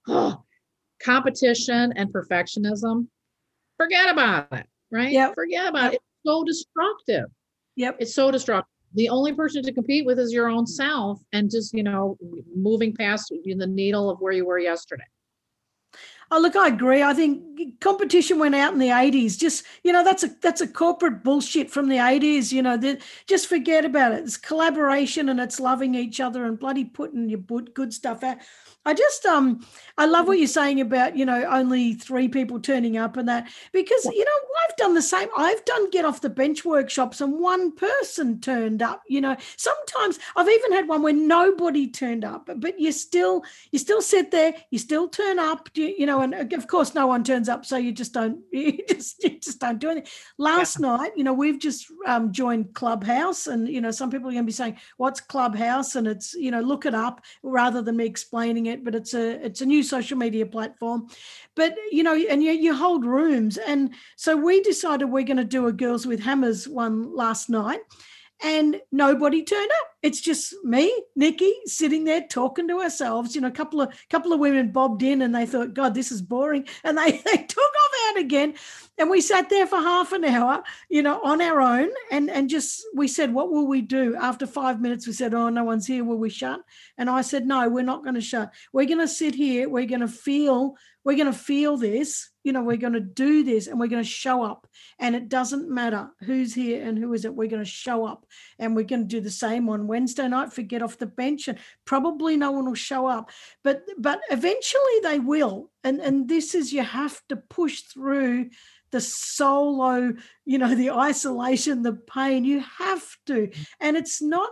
[0.08, 0.42] oh,
[1.02, 3.06] competition and perfectionism
[3.78, 5.12] forget about it right?
[5.12, 5.94] Yeah forget about yep.
[5.94, 6.02] it.
[6.02, 7.30] It's so destructive.
[7.76, 7.96] Yep.
[8.00, 8.68] It's so destructive.
[8.94, 12.18] The only person to compete with is your own self and just you know
[12.54, 15.04] moving past the needle of where you were yesterday
[16.32, 17.02] Oh, look, I agree.
[17.02, 19.36] I think competition went out in the eighties.
[19.36, 22.52] Just you know, that's a that's a corporate bullshit from the eighties.
[22.52, 22.76] You know,
[23.26, 24.22] just forget about it.
[24.22, 28.38] It's collaboration and it's loving each other and bloody putting your good stuff out.
[28.84, 29.66] I just um
[29.98, 33.48] I love what you're saying about you know only three people turning up and that
[33.72, 34.30] because you know
[34.68, 35.28] I've done the same.
[35.36, 39.02] I've done get off the bench workshops and one person turned up.
[39.08, 43.78] You know, sometimes I've even had one where nobody turned up, but you still you
[43.78, 47.24] still sit there, you still turn up, you, you know, and of course no one
[47.24, 50.10] turns up, so you just don't you just you just don't do anything.
[50.38, 50.96] Last yeah.
[50.96, 54.44] night, you know, we've just um, joined Clubhouse, and you know, some people are going
[54.44, 58.06] to be saying, "What's Clubhouse?" and it's you know, look it up rather than me
[58.06, 58.84] explaining it.
[58.84, 61.08] But it's a it's a new social media platform,
[61.54, 65.44] but you know, and you you hold rooms, and so we decided we're going to
[65.44, 67.80] do a Girls with Hammers one last night
[68.42, 69.88] and nobody turned up.
[70.02, 73.34] It's just me, Nikki, sitting there talking to ourselves.
[73.34, 76.10] You know, a couple of couple of women bobbed in and they thought, God, this
[76.10, 76.66] is boring.
[76.82, 78.54] And they, they took off out again.
[78.98, 82.48] And we sat there for half an hour, you know, on our own and, and
[82.48, 84.16] just we said, What will we do?
[84.16, 86.04] After five minutes, we said, Oh, no one's here.
[86.04, 86.60] Will we shut?
[86.96, 88.52] And I said, No, we're not going to shut.
[88.72, 89.68] We're going to sit here.
[89.68, 93.44] We're going to feel, we're going to feel this you know, we're going to do
[93.44, 94.66] this and we're going to show up.
[94.98, 97.34] And it doesn't matter who's here and who isn't.
[97.34, 98.26] We're going to show up
[98.58, 101.48] and we're going to do the same on Wednesday night for Get Off the Bench.
[101.48, 103.30] And probably no one will show up.
[103.62, 105.70] But but eventually they will.
[105.84, 108.50] And and this is you have to push through
[108.90, 110.14] the solo,
[110.44, 112.44] you know, the isolation, the pain.
[112.44, 113.48] You have to.
[113.48, 113.66] Mm.
[113.80, 114.50] And it's not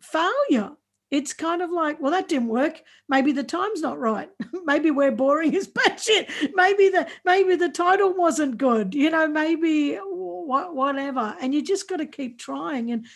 [0.00, 0.72] failure
[1.14, 2.82] it's kind of like, well, that didn't work.
[3.08, 4.28] Maybe the time's not right.
[4.64, 5.70] maybe we're boring as
[6.02, 6.28] shit.
[6.54, 8.94] Maybe the maybe the title wasn't good.
[8.94, 11.36] You know, maybe what whatever.
[11.40, 12.90] And you just got to keep trying.
[12.90, 13.06] And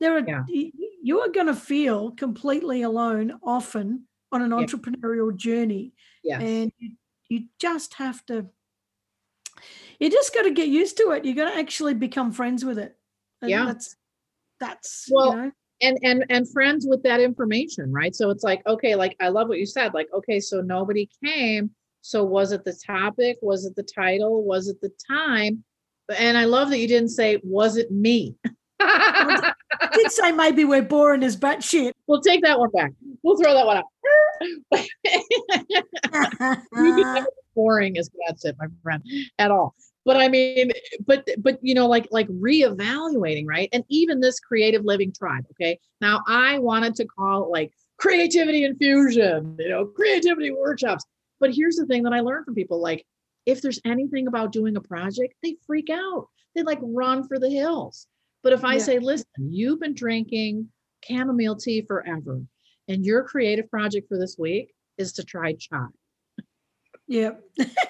[0.00, 0.42] there are yeah.
[0.48, 4.56] you are going to feel completely alone often on an yeah.
[4.56, 5.92] entrepreneurial journey.
[6.24, 6.42] Yes.
[6.42, 6.90] And you,
[7.28, 8.46] you just have to.
[10.00, 11.24] You just got to get used to it.
[11.24, 12.96] You got to actually become friends with it.
[13.40, 13.66] And yeah.
[13.66, 13.94] That's
[14.58, 15.30] that's well.
[15.30, 15.52] You know,
[15.82, 19.48] and and and friends with that information right so it's like okay like i love
[19.48, 21.70] what you said like okay so nobody came
[22.00, 25.62] so was it the topic was it the title was it the time
[26.16, 28.34] and i love that you didn't say was it me
[28.78, 29.54] I
[29.94, 31.96] did say maybe we're boring as shit.
[32.06, 32.92] We'll take that one back.
[33.22, 33.84] We'll throw that one out.
[37.54, 38.10] boring as
[38.42, 39.02] shit, my friend,
[39.38, 39.74] at all
[40.06, 40.70] but i mean
[41.06, 45.78] but but you know like like reevaluating right and even this creative living tribe okay
[46.00, 51.04] now i wanted to call it like creativity infusion you know creativity workshops
[51.40, 53.04] but here's the thing that i learned from people like
[53.44, 57.50] if there's anything about doing a project they freak out they like run for the
[57.50, 58.06] hills
[58.42, 58.78] but if i yeah.
[58.78, 60.68] say listen you've been drinking
[61.06, 62.40] chamomile tea forever
[62.88, 65.86] and your creative project for this week is to try chai
[67.08, 67.40] Yep.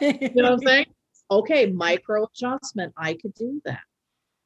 [0.00, 0.86] you know what I'm saying?
[1.30, 3.80] Okay, micro adjustment, I could do that.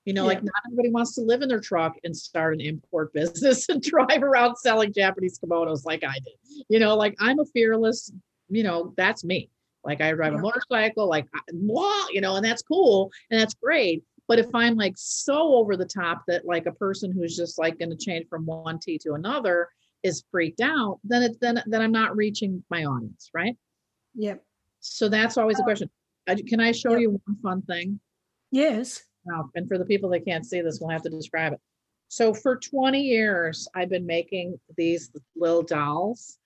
[0.04, 0.28] You know, yeah.
[0.28, 3.82] like not everybody wants to live in their truck and start an import business and
[3.82, 6.64] drive around selling Japanese kimonos like I did.
[6.68, 8.10] You know, like I'm a fearless,
[8.48, 9.50] you know, that's me.
[9.84, 10.38] Like I drive yeah.
[10.38, 14.02] a motorcycle, like, blah, you know, and that's cool and that's great.
[14.28, 17.78] But if I'm like so over the top that like a person who's just like
[17.78, 19.68] going to change from one tea to another
[20.02, 23.56] is freaked out, then it's then then I'm not reaching my audience, right?
[24.14, 24.42] Yep.
[24.80, 25.90] So that's always a question.
[26.36, 28.00] Can I show you one fun thing?
[28.50, 29.02] Yes.
[29.24, 31.60] Now, and for the people that can't see this, we'll have to describe it.
[32.08, 36.38] So for 20 years, I've been making these little dolls.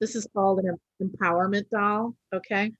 [0.00, 2.14] This is called an empowerment doll.
[2.32, 2.72] Okay.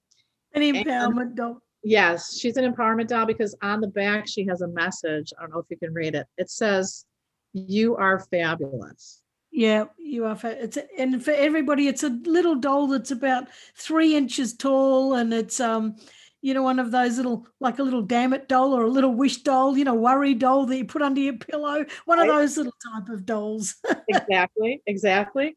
[0.54, 1.62] An empowerment and, doll.
[1.82, 5.32] Yes, she's an empowerment doll because on the back she has a message.
[5.38, 6.26] I don't know if you can read it.
[6.36, 7.04] It says,
[7.52, 10.36] "You are fabulous." Yeah, you are.
[10.36, 15.14] Fa- it's a, and for everybody, it's a little doll that's about three inches tall,
[15.14, 15.96] and it's um
[16.42, 19.14] you know, one of those little, like a little damn it doll or a little
[19.14, 22.28] wish doll, you know, worry doll that you put under your pillow, one right.
[22.28, 23.76] of those little type of dolls.
[24.08, 25.56] exactly, exactly.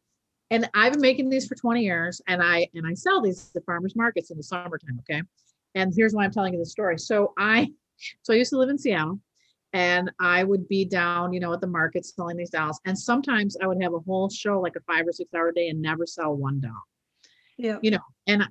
[0.52, 3.66] And I've been making these for 20 years and I and I sell these at
[3.66, 5.00] farmers markets in the summertime.
[5.00, 5.24] Okay.
[5.74, 7.00] And here's why I'm telling you the story.
[7.00, 7.72] So I
[8.22, 9.20] so I used to live in Seattle
[9.74, 12.80] and I would be down, you know, at the market selling these dolls.
[12.86, 15.70] And sometimes I would have a whole show, like a five or six hour day,
[15.70, 16.84] and never sell one doll.
[17.58, 17.80] Yeah.
[17.82, 18.44] You know, and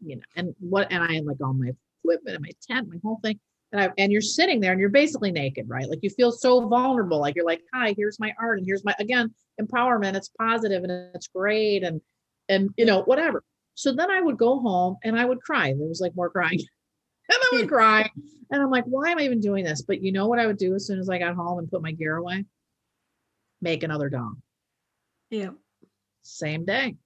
[0.00, 1.72] you know, and what, and I had like all my
[2.04, 3.38] equipment and my tent, my whole thing.
[3.72, 5.88] And I, and you're sitting there and you're basically naked, right?
[5.88, 7.18] Like you feel so vulnerable.
[7.18, 8.58] Like you're like, hi, here's my art.
[8.58, 10.14] And here's my, again, empowerment.
[10.14, 11.82] It's positive and it's great.
[11.82, 12.00] And,
[12.48, 13.42] and, you know, whatever.
[13.74, 15.72] So then I would go home and I would cry.
[15.72, 16.60] There was like more crying.
[17.28, 18.08] and I would cry.
[18.50, 19.82] And I'm like, why am I even doing this?
[19.82, 21.82] But you know what I would do as soon as I got home and put
[21.82, 22.44] my gear away?
[23.60, 24.34] Make another doll.
[25.30, 25.50] Yeah.
[26.22, 26.96] Same day.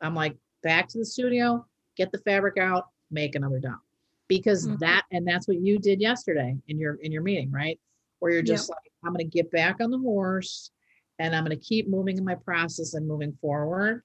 [0.00, 1.64] I'm like, back to the studio,
[1.98, 3.80] get the fabric out, make another dump.
[4.28, 4.76] Because mm-hmm.
[4.78, 7.78] that and that's what you did yesterday in your in your meeting, right?
[8.20, 8.76] Where you're just yep.
[8.76, 10.70] like, I'm gonna get back on the horse
[11.18, 14.02] and I'm gonna keep moving in my process and moving forward.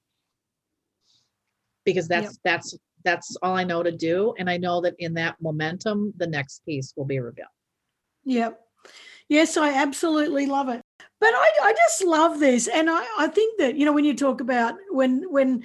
[1.84, 2.36] Because that's yep.
[2.44, 4.34] that's that's all I know to do.
[4.38, 7.48] And I know that in that momentum, the next piece will be revealed.
[8.24, 8.58] Yep.
[9.28, 10.82] Yes, I absolutely love it.
[11.20, 12.68] But I, I just love this.
[12.68, 15.64] And I, I think that, you know, when you talk about when when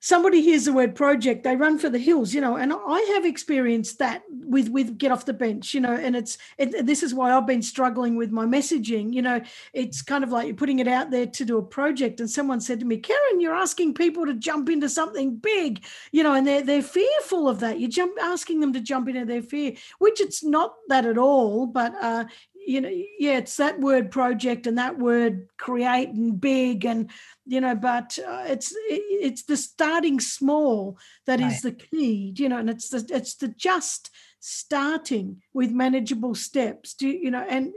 [0.00, 3.24] somebody hears the word project they run for the hills you know and i have
[3.24, 7.12] experienced that with with get off the bench you know and it's it, this is
[7.12, 9.40] why i've been struggling with my messaging you know
[9.72, 12.60] it's kind of like you're putting it out there to do a project and someone
[12.60, 16.46] said to me karen you're asking people to jump into something big you know and
[16.46, 20.20] they're they're fearful of that you jump asking them to jump into their fear which
[20.20, 22.24] it's not that at all but uh
[22.68, 27.10] you know yeah it's that word project and that word create and big and
[27.46, 31.50] you know but uh, it's it's the starting small that right.
[31.50, 34.10] is the key you know and it's the it's the just
[34.40, 37.72] starting with manageable steps do you know and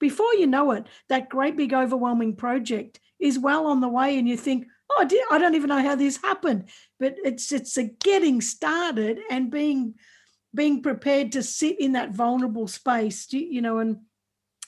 [0.00, 4.28] before you know it that great big overwhelming project is well on the way and
[4.28, 6.68] you think oh I don't even know how this happened
[6.98, 9.94] but it's it's a getting started and being
[10.52, 13.98] being prepared to sit in that vulnerable space you know and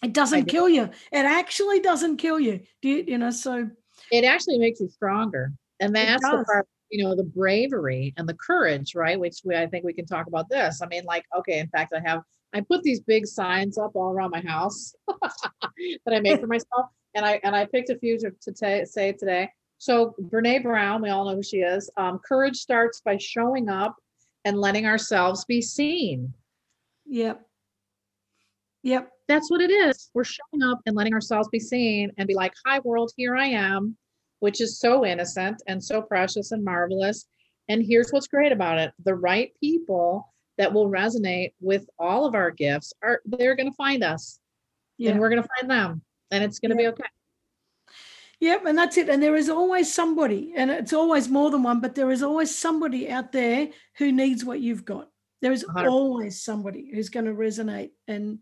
[0.02, 0.84] it doesn't kill you.
[1.12, 2.60] It actually doesn't kill you.
[2.82, 3.68] Do you, you know, so
[4.12, 5.52] it actually makes you stronger.
[5.80, 9.18] And that's the part, you know, the bravery and the courage, right?
[9.18, 10.80] Which we, I think we can talk about this.
[10.82, 12.22] I mean, like, okay, in fact, I have,
[12.52, 16.86] I put these big signs up all around my house that I made for myself.
[17.14, 19.50] And I, and I picked a few to, to t- say today.
[19.78, 21.90] So Brene Brown, we all know who she is.
[21.96, 23.96] Um, courage starts by showing up
[24.44, 26.32] and letting ourselves be seen.
[27.06, 27.44] Yep.
[28.82, 30.10] Yep that's what it is.
[30.14, 33.46] We're showing up and letting ourselves be seen and be like, hi, world, here I
[33.46, 33.96] am,
[34.40, 37.26] which is so innocent and so precious and marvelous.
[37.68, 42.34] And here's what's great about it the right people that will resonate with all of
[42.34, 44.40] our gifts are they're going to find us
[44.96, 45.10] yeah.
[45.10, 46.90] and we're going to find them and it's going to yeah.
[46.90, 47.04] be okay
[48.40, 49.08] Yep, and that's it.
[49.08, 52.54] And there is always somebody, and it's always more than one, but there is always
[52.54, 55.08] somebody out there who needs what you've got.
[55.42, 55.90] There is 100%.
[55.90, 57.90] always somebody who's going to resonate.
[58.06, 58.38] And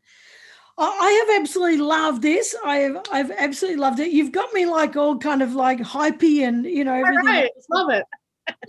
[0.78, 2.54] I have absolutely loved this.
[2.64, 4.10] I have I've absolutely loved it.
[4.10, 7.24] You've got me like all kind of like hypey and you know everything.
[7.24, 7.50] Right.
[7.70, 8.04] Love it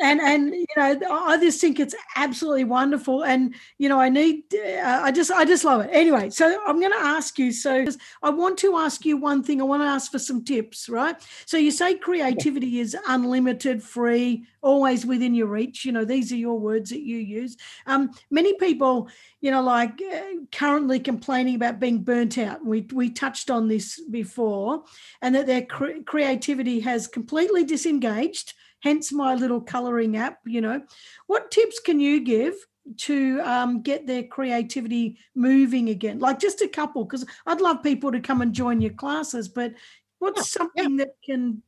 [0.01, 3.23] and and you know i just think it's absolutely wonderful.
[3.23, 5.89] And you know i need uh, i just i just love it.
[5.91, 7.85] Anyway so i'm going to ask you so
[8.23, 9.61] i want to ask you one thing.
[9.61, 11.15] I want to ask for some tips right?
[11.45, 15.85] So you say creativity is unlimited free always within your reach.
[15.85, 17.57] You know these are your words that you use.
[17.85, 19.09] Um, many people
[19.41, 20.21] you know like uh,
[20.51, 22.65] currently complaining about being burnt out.
[22.65, 24.83] We we touched on this before
[25.21, 30.81] and that their cre- creativity has completely disengaged hence my little coloring app you know.
[31.27, 32.53] What tips can you give
[32.97, 36.19] to um, get their creativity moving again?
[36.19, 39.73] Like just a couple because i'd love people to come and join your classes but
[40.19, 41.05] what's yeah, something yeah.
[41.05, 41.61] that can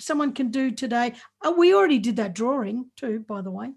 [0.00, 1.14] someone can do today?
[1.42, 3.72] Oh, we already did that drawing too by the way.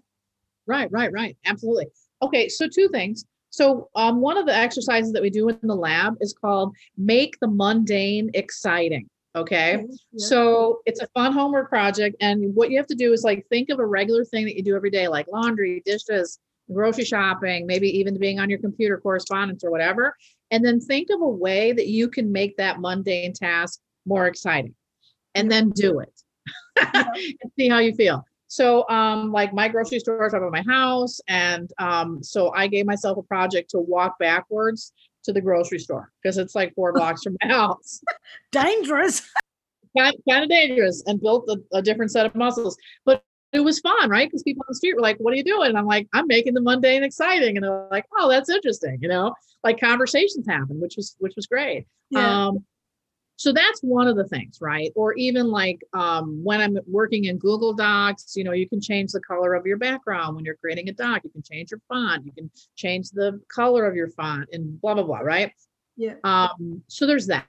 [0.66, 1.36] Right right right.
[1.44, 1.86] Absolutely.
[2.22, 3.24] Okay so two things.
[3.50, 7.38] So um, one of the exercises that we do in the lab is called make
[7.40, 9.86] the mundane exciting Okay.
[10.12, 10.26] Yeah.
[10.26, 12.16] So it's a fun homework project.
[12.20, 14.62] And what you have to do is like think of a regular thing that you
[14.62, 16.38] do every day, like laundry, dishes,
[16.72, 20.14] grocery shopping, maybe even being on your computer correspondence or whatever.
[20.50, 24.74] And then think of a way that you can make that mundane task more exciting
[25.34, 26.22] and then do it
[26.94, 28.24] and see how you feel.
[28.48, 31.20] So, um, like my grocery store is up at my house.
[31.26, 34.92] And um, so I gave myself a project to walk backwards
[35.24, 38.00] to the grocery store because it's like four blocks from my house.
[38.52, 39.22] Dangerous.
[39.96, 42.76] kind, kind of dangerous and built a, a different set of muscles.
[43.04, 44.28] But it was fun, right?
[44.28, 45.68] Because people on the street were like, What are you doing?
[45.68, 47.56] And I'm like, I'm making the mundane exciting.
[47.56, 48.98] And they're like, Oh, that's interesting.
[49.00, 51.86] You know, like conversations happen, which was which was great.
[52.10, 52.46] Yeah.
[52.46, 52.64] Um,
[53.36, 54.92] so that's one of the things right?
[54.94, 59.12] Or even like um, when i'm working in google docs you know you can change
[59.12, 60.36] the color of your background.
[60.36, 62.24] When you're creating a doc you can change your font.
[62.24, 65.52] You can change the color of your font and blah blah blah right?
[65.96, 66.14] Yeah.
[66.24, 67.46] Um, so there's that.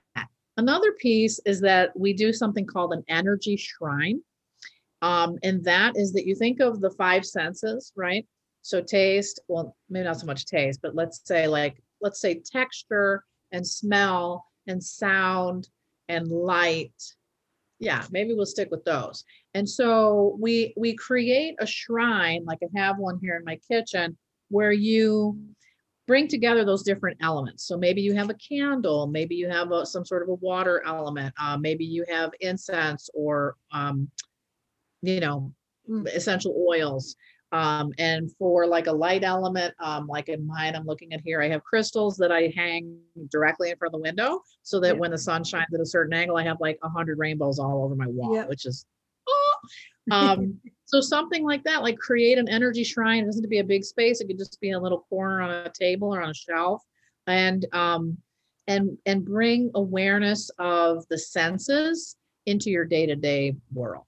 [0.56, 4.20] Another piece is that we do something called an energy shrine.
[5.02, 8.26] Um, and that is that you think of the five senses right?
[8.62, 13.24] So taste well maybe not so much taste but let's say like let's say texture
[13.52, 15.68] and smell and sound
[16.08, 16.92] and light.
[17.78, 19.24] Yeah maybe we'll stick with those.
[19.54, 24.16] And so we we create a shrine like i have one here in my kitchen
[24.48, 25.38] where you
[26.06, 27.66] bring together those different elements.
[27.66, 30.82] So maybe you have a candle maybe you have a, some sort of a water
[30.86, 34.08] element uh, maybe you have incense or um,
[35.02, 35.52] you know
[36.06, 37.16] essential oils
[37.54, 41.40] um, and for like a light element, um, like in mine, I'm looking at here,
[41.40, 42.98] I have crystals that I hang
[43.30, 45.00] directly in front of the window so that yeah.
[45.00, 47.84] when the sun shines at a certain angle, I have like a hundred rainbows all
[47.84, 48.44] over my wall, yeah.
[48.46, 48.84] which is,
[49.28, 49.58] oh.
[50.10, 53.22] um, So something like that, like create an energy shrine.
[53.22, 54.20] It doesn't have to be a big space.
[54.20, 56.82] It could just be a little corner on a table or on a shelf.
[57.26, 58.18] And um
[58.66, 64.06] and and bring awareness of the senses into your day-to-day world.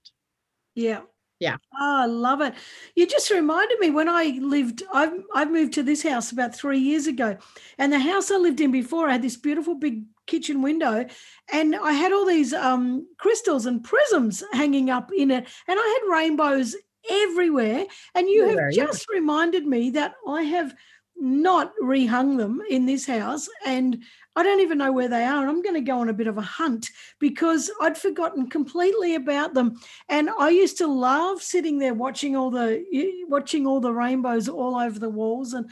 [0.75, 1.01] Yeah.
[1.39, 1.57] Yeah.
[1.79, 2.55] Oh, I love it.
[2.95, 6.79] You just reminded me when I lived, I've, I've moved to this house about three
[6.79, 7.37] years ago.
[7.77, 11.05] And the house I lived in before, I had this beautiful big kitchen window
[11.53, 15.47] and I had all these um, crystals and prisms hanging up in it.
[15.67, 16.75] And I had rainbows
[17.09, 17.85] everywhere.
[18.15, 18.85] And you Everywhere, have yeah.
[18.85, 20.73] just reminded me that I have
[21.19, 24.03] not rehung them in this house and
[24.37, 25.41] I don't even know where they are.
[25.41, 29.15] And I'm going to go on a bit of a hunt because I'd forgotten completely
[29.15, 29.79] about them.
[30.09, 32.85] And I used to love sitting there watching all the
[33.27, 35.53] watching all the rainbows all over the walls.
[35.53, 35.71] And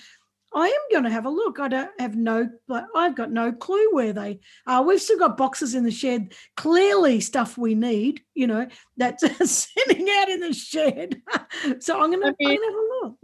[0.52, 1.60] I am going to have a look.
[1.60, 4.82] I don't have no, but I've got no clue where they are.
[4.82, 10.08] We've still got boxes in the shed, clearly stuff we need, you know, that's sitting
[10.10, 11.22] out in the shed.
[11.80, 13.18] so I'm going to, I mean- have a look.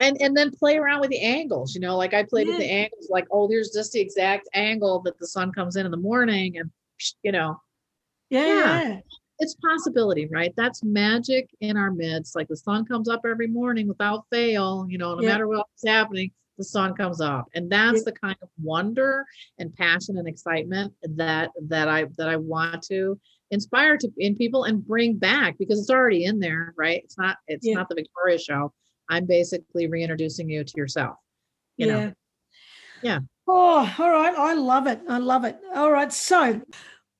[0.00, 2.70] And and then play around with the angles you know like i played with the
[2.70, 5.96] angles like oh there's just the exact angle that the sun comes in in the
[5.96, 6.70] morning and
[7.22, 7.58] you know
[8.30, 8.46] Yeah.
[8.82, 8.98] Yeah.
[9.38, 13.88] it's possibility right that's magic in our midst like the sun comes up every morning
[13.88, 15.28] without fail you know no Yeah.
[15.32, 18.02] matter what's happening the sun comes up and that's Yeah.
[18.06, 19.24] the kind of wonder
[19.58, 23.18] and passion and excitement that that i that i want to
[23.50, 27.36] inspire to in people and bring back because it's already in there right it's not
[27.46, 27.74] it's Yeah.
[27.74, 28.72] not the victoria show
[29.10, 31.16] i'm basically reintroducing you to yourself
[31.76, 32.10] you know yeah.
[33.02, 33.20] Yeah.
[33.46, 34.34] Oh, all right.
[34.36, 35.00] I love it.
[35.08, 35.56] I love it.
[35.74, 36.12] All right.
[36.12, 36.60] So,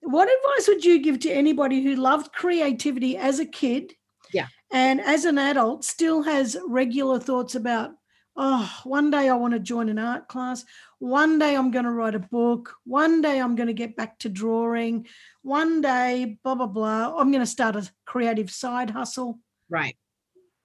[0.01, 3.95] what advice would you give to anybody who loved creativity as a kid?
[4.33, 4.47] Yeah.
[4.73, 7.93] And as an adult still has regular thoughts about,
[8.37, 10.65] oh, one day I want to join an art class.
[10.99, 12.75] One day I'm going to write a book.
[12.85, 15.07] One day I'm going to get back to drawing.
[15.43, 17.17] One day, blah, blah, blah.
[17.17, 19.39] I'm going to start a creative side hustle.
[19.69, 19.97] right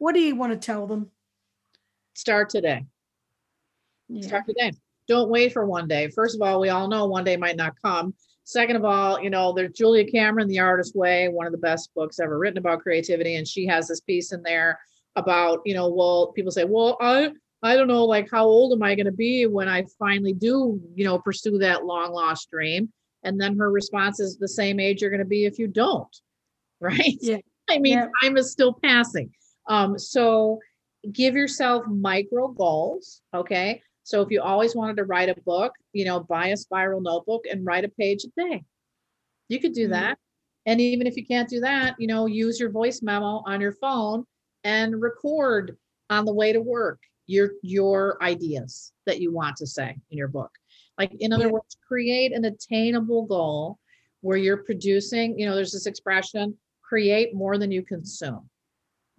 [0.01, 1.11] What do you want to tell them?
[2.15, 2.83] start today
[4.09, 4.27] Yeah.
[4.27, 4.71] start today
[5.07, 7.73] don't wait for one day first of all we all know one day might not
[7.81, 11.57] come second of all you know there's julia cameron the artist way one of the
[11.57, 14.77] best books ever written about creativity and she has this piece in there
[15.15, 17.31] about you know well people say well i
[17.63, 20.81] i don't know like how old am i going to be when i finally do
[20.95, 22.91] you know pursue that long lost dream
[23.23, 26.19] and then her response is the same age you're going to be if you don't
[26.81, 27.37] right Yeah.
[27.69, 28.07] i mean Yeah.
[28.21, 29.31] time is still passing
[29.67, 30.59] um so
[31.11, 33.81] give yourself micro goals okay?
[34.03, 37.45] So if you always wanted to write a book you know buy a spiral notebook
[37.49, 38.63] and write a page a day.
[39.49, 39.91] You could do Mhm.
[39.91, 40.17] that.
[40.65, 43.73] And even if you can't do that you know use your voice memo on your
[43.73, 44.25] phone
[44.63, 45.77] and record
[46.09, 50.27] on the way to work your your ideas that you want to say in your
[50.27, 50.51] book.
[50.97, 51.51] Like in other Yeah.
[51.53, 53.79] words create an attainable goal
[54.21, 58.47] where you're producing you know there's this expression create more than you consume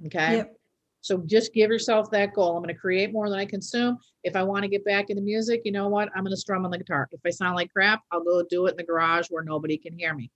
[0.06, 0.56] okay Yep.
[1.00, 2.56] so just give yourself that goal.
[2.56, 3.98] I'm going to create more than I consume.
[4.22, 6.08] If I want to get back into music, you know what?
[6.14, 7.08] I'm going to strum on the guitar.
[7.10, 9.98] If I sound like crap, I'll go do it in the garage where nobody can
[9.98, 10.30] hear me.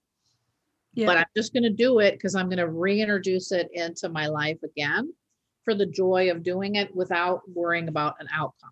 [0.93, 1.05] Yeah.
[1.05, 4.27] But I'm just going to do it because I'm going to reintroduce it into my
[4.27, 5.13] life again
[5.63, 8.71] for the joy of doing it without worrying about an outcome.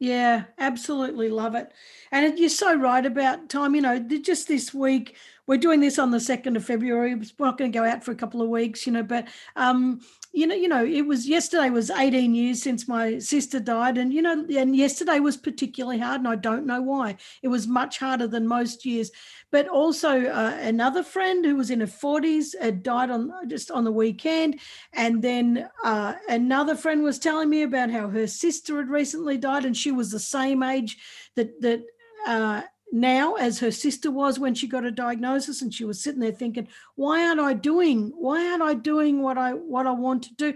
[0.00, 1.72] Yeah, absolutely love it.
[2.10, 3.76] And you're so right about time.
[3.76, 5.16] You know, just this week,
[5.46, 7.12] we're doing this on the 2nd of February.
[7.12, 10.00] It's not going to go out for a couple of weeks, you know, but um,
[10.32, 13.98] you know, you know, it was yesterday was 18 years since my sister died.
[13.98, 17.16] And, you know, and yesterday was particularly hard, and I don't know why.
[17.42, 19.10] It was much harder than most years.
[19.50, 23.84] But also uh, another friend who was in her 40s had died on just on
[23.84, 24.60] the weekend.
[24.94, 29.64] And then uh, another friend was telling me about how her sister had recently died,
[29.64, 30.96] and she was the same age
[31.34, 31.82] that that
[32.26, 32.62] uh,
[32.92, 36.32] now as her sister was when she got a diagnosis, and she was sitting there
[36.32, 38.12] thinking, "Why aren't I doing?
[38.14, 40.54] Why aren't I doing what I what I want to do?"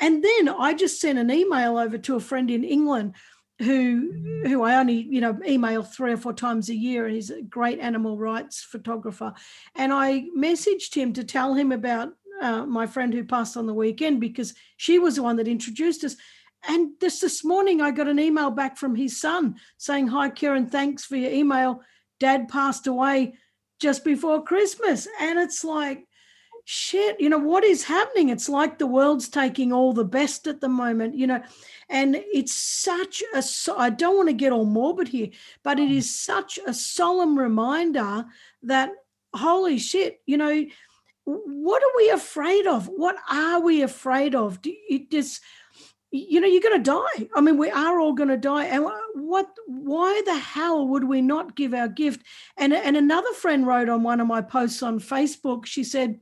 [0.00, 3.14] And then I just sent an email over to a friend in England
[3.60, 7.06] who who I only you know email three or four times a year.
[7.06, 9.34] and He's a great animal rights photographer,
[9.76, 13.74] and I messaged him to tell him about uh, my friend who passed on the
[13.74, 16.16] weekend because she was the one that introduced us.
[16.62, 20.66] And just this morning, I got an email back from his son saying, "Hi, Karen,
[20.66, 21.82] thanks for your email.
[22.18, 23.34] Dad passed away
[23.80, 26.06] just before Christmas," and it's like.
[26.66, 28.28] Shit, you know what is happening?
[28.28, 31.42] It's like the world's taking all the best at the moment, you know,
[31.88, 33.42] and it's such a.
[33.76, 35.30] I don't want to get all morbid here,
[35.64, 38.26] but it is such a solemn reminder
[38.62, 38.92] that
[39.34, 40.64] holy shit, you know,
[41.24, 42.86] what are we afraid of?
[42.86, 44.62] What are we afraid of?
[44.62, 45.40] Do it just
[46.10, 47.28] you know you're going to die.
[47.34, 48.64] I mean we are all going to die.
[48.64, 52.22] And what why the hell would we not give our gift?
[52.56, 56.20] And and another friend wrote on one of my posts on facebook she said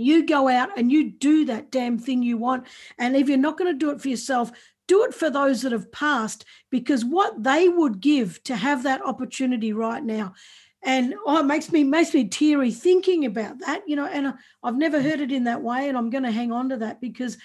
[0.00, 2.66] you go out and you do that damn thing you want.
[2.98, 4.50] And if you're not going to do it for yourself,
[4.88, 9.04] do it for those that have passed because what they would give to have that
[9.04, 10.34] opportunity right now
[10.82, 14.32] and oh, it makes me makes me teary thinking about that you know and
[14.62, 15.02] i've never mm.
[15.02, 17.36] heard it in that way and i'm going to hang on to that because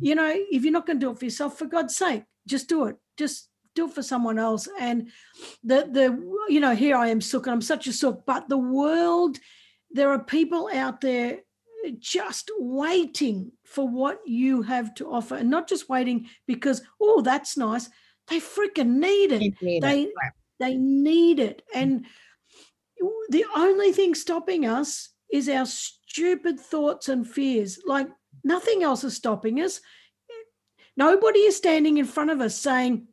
[0.00, 2.68] you know if you're not going to do it for yourself for god's sake just
[2.68, 2.96] do it.
[3.16, 4.66] Just do it for someone else.
[4.80, 5.10] And
[5.62, 8.58] the the you know here i am sook and i'm such a sook but the
[8.58, 9.38] world
[9.90, 11.38] there are people out there
[11.98, 17.56] just waiting for what you have to offer and not just waiting because oh that's
[17.56, 17.88] nice.
[18.28, 19.54] They freaking need it.
[19.62, 20.12] Need they it.
[20.58, 21.62] They need it.
[21.74, 22.06] And
[23.30, 27.78] the only thing stopping us is our stupid thoughts and fears.
[27.86, 28.08] Like
[28.44, 29.80] nothing else is stopping us.
[30.96, 33.06] Nobody is standing in front of us saying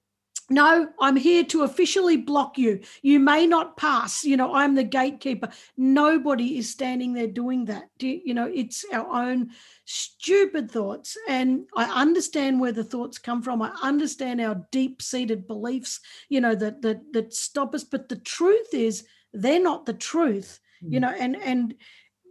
[0.48, 2.80] no i'm here to officially block you.
[3.02, 4.24] You may not pass.
[4.24, 5.50] You know i'm the gatekeeper.
[5.76, 7.90] Nobody is standing there doing that.
[7.98, 9.52] Do you, you know it's our own
[9.86, 11.18] stupid thoughts.
[11.28, 13.62] And i understand where the thoughts come from.
[13.62, 16.00] I understand our deep seated beliefs
[16.30, 17.84] you know that that that stop us.
[17.84, 19.06] But the truth is
[19.36, 21.02] they're not the truth you Mm.
[21.04, 21.76] know and and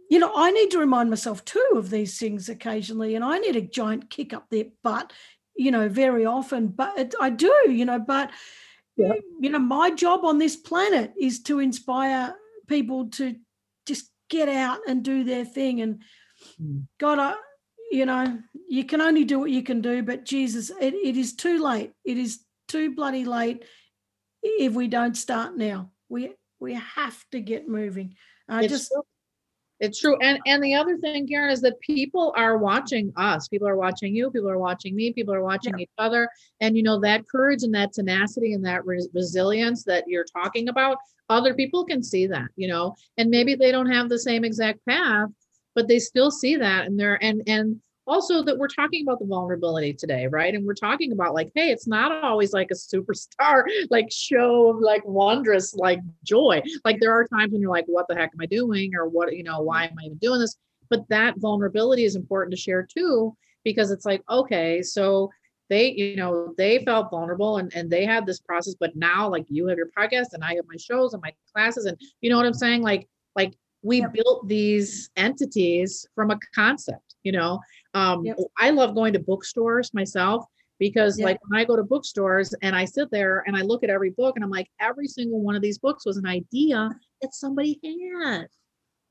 [0.09, 3.55] you know i need to remind myself too of these things occasionally and i need
[3.55, 5.11] a giant kick up their butt
[5.55, 8.31] you know very often but it, i do you know but
[8.97, 9.13] Yeah.
[9.41, 12.35] you know my job on this planet is to inspire
[12.67, 13.35] people to
[13.85, 16.01] just get out and do their thing and
[16.61, 16.85] Mm.
[16.99, 17.33] god i
[17.91, 21.35] you know you can only do what you can do but jesus it, it is
[21.35, 23.63] too late it is too bloody late
[24.43, 26.33] if we don't start now we
[26.65, 28.15] we have to get moving
[28.49, 29.03] i It's just true.
[29.81, 30.17] It's true.
[30.21, 33.49] And and the other thing, Karen, is that people are watching us.
[33.49, 34.31] People are watching you.
[34.31, 35.11] People are watching me.
[35.11, 36.29] People are watching each other.
[36.61, 40.69] And you know that courage and that tenacity and that res- resilience that you're talking
[40.69, 40.97] about.
[41.29, 44.79] Other people can see that, you know, and maybe they don't have the same exact
[44.87, 45.29] path,
[45.73, 46.85] but they still see that.
[46.85, 50.53] And they're and and also that we're talking about the vulnerability today, right?
[50.53, 54.77] And we're talking about like, hey, it's not always like a superstar like show of
[54.79, 56.61] like wondrous like joy.
[56.83, 58.95] Like there are times when you're like, what the heck am I doing?
[58.95, 60.55] Or what, you know, why am I even doing this?
[60.89, 65.31] But that vulnerability is important to share too, because it's like, okay, so
[65.69, 69.45] they, you know, they felt vulnerable and, and they had this process, but now like
[69.49, 72.37] you have your podcast and I have my shows and my classes and you know
[72.37, 72.83] what I'm saying?
[72.83, 74.13] Like, like we Yep.
[74.13, 77.59] built these entities from a concept, you know.
[77.95, 78.37] Um, Yep.
[78.59, 80.45] I love going to bookstores myself
[80.79, 81.25] because Yeah.
[81.25, 84.09] like when I go to bookstores and I sit there and I look at every
[84.11, 86.89] book and I'm like, every single one of these books was an idea
[87.21, 88.47] that somebody had.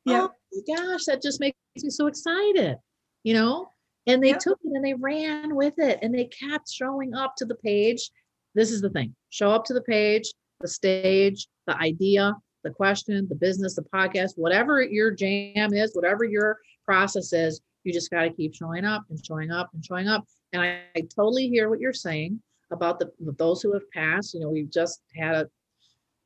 [0.04, 0.28] Yeah.
[0.28, 2.76] Oh my gosh, that just makes me so excited,
[3.22, 3.70] you know?
[4.06, 4.38] And they Yeah.
[4.38, 8.10] took it and they ran with it and they kept showing up to the page.
[8.54, 10.30] This is the thing show up to the page,
[10.60, 16.24] the stage, the idea, the question, the business, the podcast, whatever your jam is, whatever
[16.24, 20.08] your process is, you just got to keep showing up and showing up and showing
[20.08, 20.24] up.
[20.52, 22.40] And I, I totally hear what you're saying
[22.70, 24.34] about the those who have passed.
[24.34, 25.48] You know, we've just had a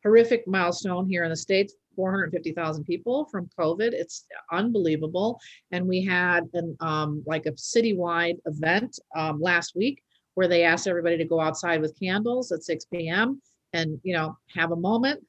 [0.02, 5.40] horrific milestone here in the states 450,000 people from covid it's unbelievable
[5.72, 10.02] and we had an um like a citywide event um last week
[10.34, 14.36] where they asked everybody to go outside with candles at 6 p.m and you know
[14.54, 15.20] have a moment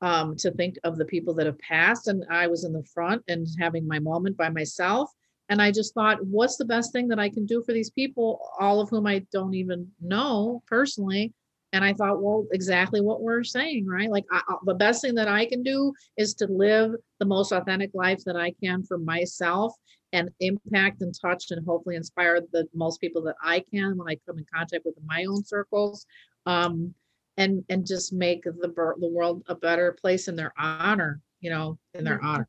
[0.00, 3.22] um to think of the people that have passed and i was in the front
[3.28, 5.10] and having my moment by myself
[5.48, 8.40] and i just thought what's the best thing that i can do for these people
[8.58, 11.32] all of whom i don't even know personally
[11.74, 14.08] and I thought, well, exactly what we're saying, right?
[14.08, 17.90] Like I, the best thing that I can do is to live the most authentic
[17.94, 19.74] life that I can for myself
[20.12, 24.16] and impact and touch and hopefully inspire the most people that I can when I
[24.24, 26.06] come in contact with my own circles.
[26.46, 26.94] Um,
[27.36, 31.76] and and just make the the world a better place in their honor, you know,
[31.94, 32.48] in their honor.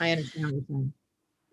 [0.00, 0.92] I understand what you're saying.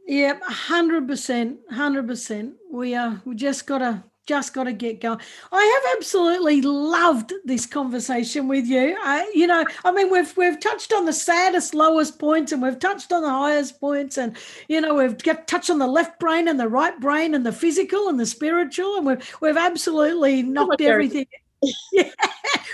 [0.07, 2.53] Yep, hundred percent, hundred percent.
[2.72, 5.19] We uh, we just gotta just gotta get going.
[5.52, 8.95] I have absolutely loved this conversation with you.
[9.03, 12.77] I, you know, I mean, we've we've touched on the saddest, lowest points, and we've
[12.77, 14.38] touched on the highest points, and
[14.68, 17.52] you know, we've get, touched on the left brain and the right brain, and the
[17.52, 21.26] physical and the spiritual, and we've we've absolutely knocked everything.
[21.91, 22.11] yeah,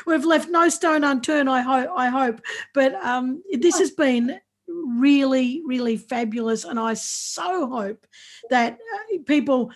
[0.05, 1.49] we've left no stone unturned.
[1.49, 1.89] I hope.
[1.95, 2.41] I hope.
[2.73, 4.39] But um, this has been
[4.87, 6.63] really, really fabulous.
[6.63, 8.05] And I so hope
[8.49, 9.71] that uh, people,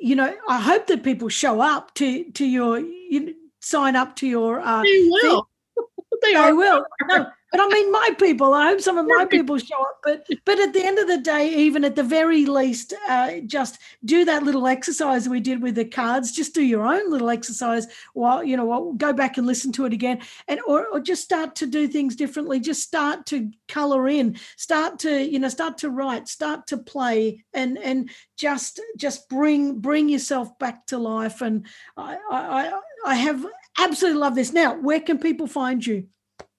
[0.00, 4.16] you know, I hope that people show up to to your, you know, sign up
[4.16, 4.60] to your.
[4.60, 5.48] Uh, They will.
[6.22, 6.84] they they will.
[7.08, 8.52] No, but I mean, my people.
[8.54, 10.00] I hope some of my people show up.
[10.02, 13.78] But but at the end of the day, even at the very least, uh, just
[14.04, 16.32] do that little exercise we did with the cards.
[16.32, 18.92] Just do your own little exercise while you know.
[18.96, 22.16] Go back and listen to it again, and or, or just start to do things
[22.16, 22.58] differently.
[22.58, 24.36] Just start to color in.
[24.56, 26.26] Start to you know start to write.
[26.28, 31.42] Start to play, and and just just bring bring yourself back to life.
[31.42, 31.64] And
[31.96, 33.46] I I I have
[33.78, 34.52] absolutely love this.
[34.52, 36.08] Now, where can people find you?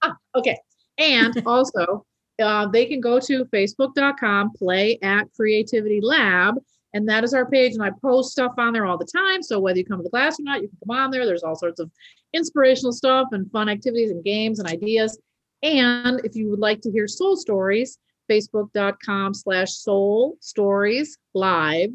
[0.02, 0.58] Ah, okay.
[0.98, 2.06] And also,
[2.42, 6.56] uh, they can go to facebook.com, play at creativity lab.
[6.94, 7.74] And that is our page.
[7.74, 9.44] And I post stuff on there all the time.
[9.44, 11.26] So whether you come to the class or not, you can come on there.
[11.26, 11.92] There's all sorts of
[12.34, 15.18] inspirational stuff and fun activities and games and ideas.
[15.64, 17.98] And if you would like to hear soul stories,
[18.30, 21.92] facebook.com slash soul stories live,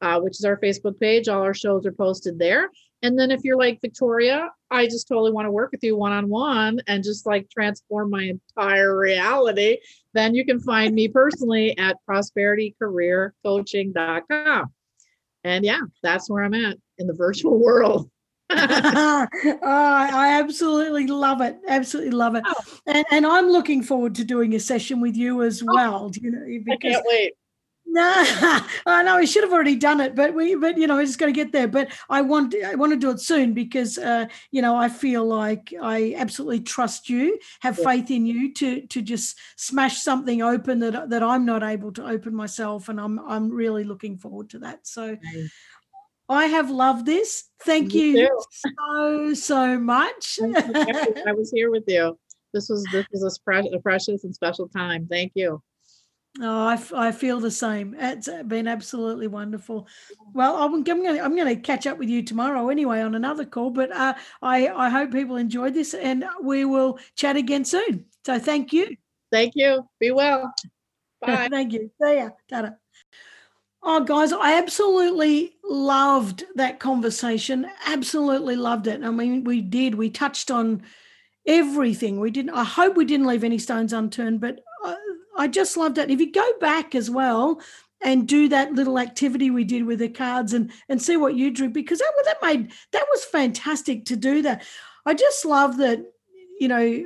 [0.00, 1.28] uh, which is our Facebook page.
[1.28, 2.70] All our shows are posted there.
[3.02, 6.12] And then if you're like Victoria, I just totally want to work with you one
[6.12, 9.78] on one and just like transform my entire reality,
[10.14, 14.66] then you can find me personally at prosperitycareercoaching.com.
[15.44, 18.10] And yeah, that's where I'm at in the virtual world.
[18.50, 19.26] oh,
[19.62, 21.56] I absolutely love it.
[21.68, 22.42] Absolutely love it.
[22.46, 22.54] Oh.
[22.86, 25.66] And, and I'm looking forward to doing a session with you as oh.
[25.72, 26.10] well.
[26.20, 27.32] You know, because I can't wait.
[27.90, 28.02] No,
[28.86, 31.18] I know we should have already done it, but we, but you know, we're just
[31.18, 31.66] going to get there.
[31.66, 35.24] But I want, I want to do it soon because, uh, you know, I feel
[35.24, 37.84] like I absolutely trust you, have yeah.
[37.84, 42.06] faith in you to to just smash something open that that I'm not able to
[42.06, 44.86] open myself, and I'm I'm really looking forward to that.
[44.86, 45.16] So.
[46.30, 47.44] I have loved this.
[47.62, 48.72] Thank Me you too.
[48.84, 50.38] so so much.
[50.42, 52.18] I was here with you.
[52.52, 55.06] This was this was a precious and special time.
[55.10, 55.62] Thank you.
[56.40, 57.96] Oh, I, I feel the same.
[57.98, 59.88] It's been absolutely wonderful.
[60.34, 63.44] Well, I'm going to I'm going to catch up with you tomorrow anyway on another
[63.44, 63.70] call.
[63.70, 68.04] But uh, I I hope people enjoyed this, and we will chat again soon.
[68.24, 68.96] So thank you.
[69.32, 69.88] Thank you.
[69.98, 70.52] Be well.
[71.20, 71.48] Bye.
[71.50, 71.90] thank you.
[72.00, 72.30] See ya.
[72.48, 72.70] ta
[73.82, 77.66] Oh, guys, I absolutely loved that conversation.
[77.86, 79.02] Absolutely loved it.
[79.02, 79.94] I mean, we did.
[79.94, 80.82] We touched on
[81.46, 82.18] everything.
[82.20, 82.50] We didn't.
[82.50, 84.60] I hope we didn't leave any stones unturned, but
[85.38, 86.10] I just loved it.
[86.10, 87.60] If you go back as well
[88.02, 91.50] and do that little activity we did with the cards and and see what you
[91.50, 94.64] drew, because that that made that was fantastic to do that.
[95.06, 96.04] I just love that,
[96.60, 97.04] you know,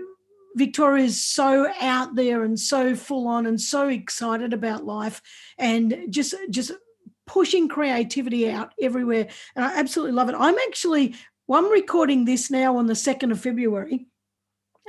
[0.57, 5.23] Victoria is so out there and so full on and so excited about life
[5.59, 6.73] and just just
[7.27, 9.29] pushing creativity out everywhere.
[9.55, 10.37] And I absolutely love it.
[10.39, 11.15] I'm actually
[11.47, 14.07] well, I'm recording this now on the 2nd of February.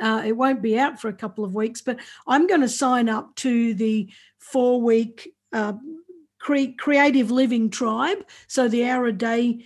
[0.02, 3.10] Uh, it won't be out for a couple of weeks, but I'm going to sign
[3.10, 4.10] up to the
[4.40, 5.74] four week uh,
[6.40, 8.26] cre- creative living tribe.
[8.48, 9.66] So the hour a day,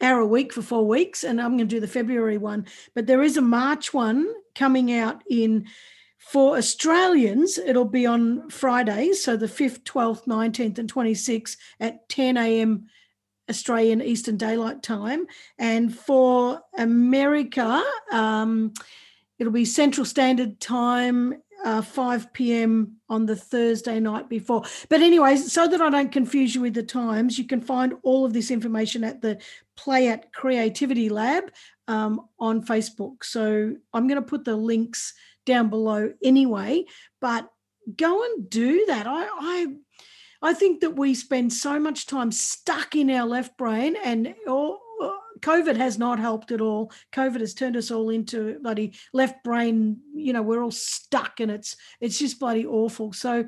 [0.00, 1.24] hour a week for four weeks.
[1.24, 2.66] And I'm going to do the February one.
[2.94, 5.66] But there is a March one coming out in.
[6.18, 12.36] For Australians, it'll be on Fridays, so the 5th, 12th, 19th, and 26th at 10
[12.36, 12.86] a.m.
[13.50, 15.26] Australian Eastern Daylight Time.
[15.58, 17.82] And for America,
[18.12, 18.72] um,
[19.42, 22.98] It'll be Central Standard Time, uh, 5 p.m.
[23.08, 24.62] on the Thursday night before.
[24.88, 28.24] But, anyways, so that I don't confuse you with the times, you can find all
[28.24, 29.42] of this information at the
[29.76, 31.50] Play at Creativity Lab
[31.88, 33.24] um, on Facebook.
[33.24, 35.12] So, I'm going to put the links
[35.44, 36.84] down below anyway,
[37.20, 37.50] but
[37.96, 39.08] go and do that.
[39.08, 39.66] I, I
[40.40, 44.81] I think that we spend so much time stuck in our left brain and all,
[45.42, 46.92] COVID has not helped at all.
[47.12, 49.98] COVID has turned us all into bloody left brain.
[50.14, 53.12] You know, we're all stuck, and it's it's just bloody awful.
[53.12, 53.46] So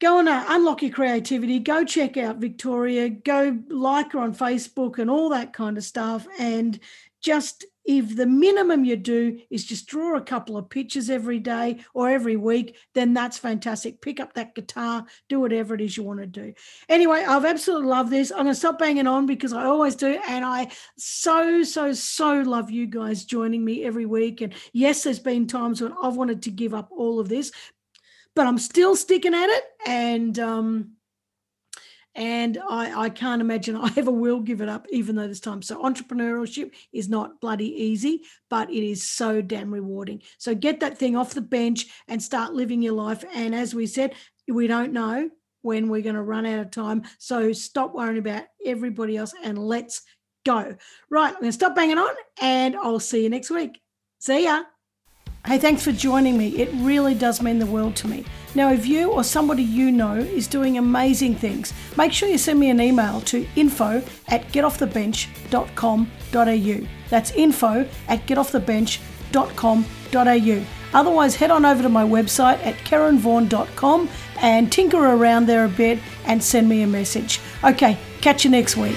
[0.00, 1.58] go and uh, unlock your creativity.
[1.58, 3.10] Go check out Victoria.
[3.10, 6.78] Go like her on Facebook and all that kind of stuff, and
[7.20, 11.80] just if the minimum you do is just draw a couple of pictures every day
[11.94, 14.00] or every week, then that's fantastic.
[14.00, 16.52] Pick up that guitar, do whatever it is you want to do.
[16.88, 18.30] Anyway, I've absolutely loved this.
[18.30, 20.20] I'm going to stop banging on because I always do.
[20.28, 24.40] And I so, so, so love you guys joining me every week.
[24.40, 27.50] And yes, there's been times when I've wanted to give up all of this,
[28.36, 29.64] but I'm still sticking at it.
[29.86, 30.92] And, um,
[32.14, 35.62] and I, I can't imagine I ever will give it up, even though this time.
[35.62, 40.22] So, entrepreneurship is not bloody easy, but it is so damn rewarding.
[40.38, 43.24] So, get that thing off the bench and start living your life.
[43.34, 44.14] And as we said,
[44.48, 45.30] we don't know
[45.62, 47.02] when we're going to run out of time.
[47.18, 50.02] So, stop worrying about everybody else and let's
[50.44, 50.76] go.
[51.10, 53.80] Right, I'm going to stop banging on and I'll see you next week.
[54.18, 54.64] See ya.
[55.46, 56.48] Hey, thanks for joining me.
[56.50, 58.26] It really does mean the world to me.
[58.54, 62.60] Now, if you or somebody you know is doing amazing things, make sure you send
[62.60, 66.88] me an email to info at getoffthebench.com.au.
[67.08, 70.64] That's info at getoffthebench.com.au.
[70.92, 74.10] Otherwise, head on over to my website at karenvaughan.com
[74.42, 77.40] and tinker around there a bit and send me a message.
[77.64, 78.96] Okay, catch you next week.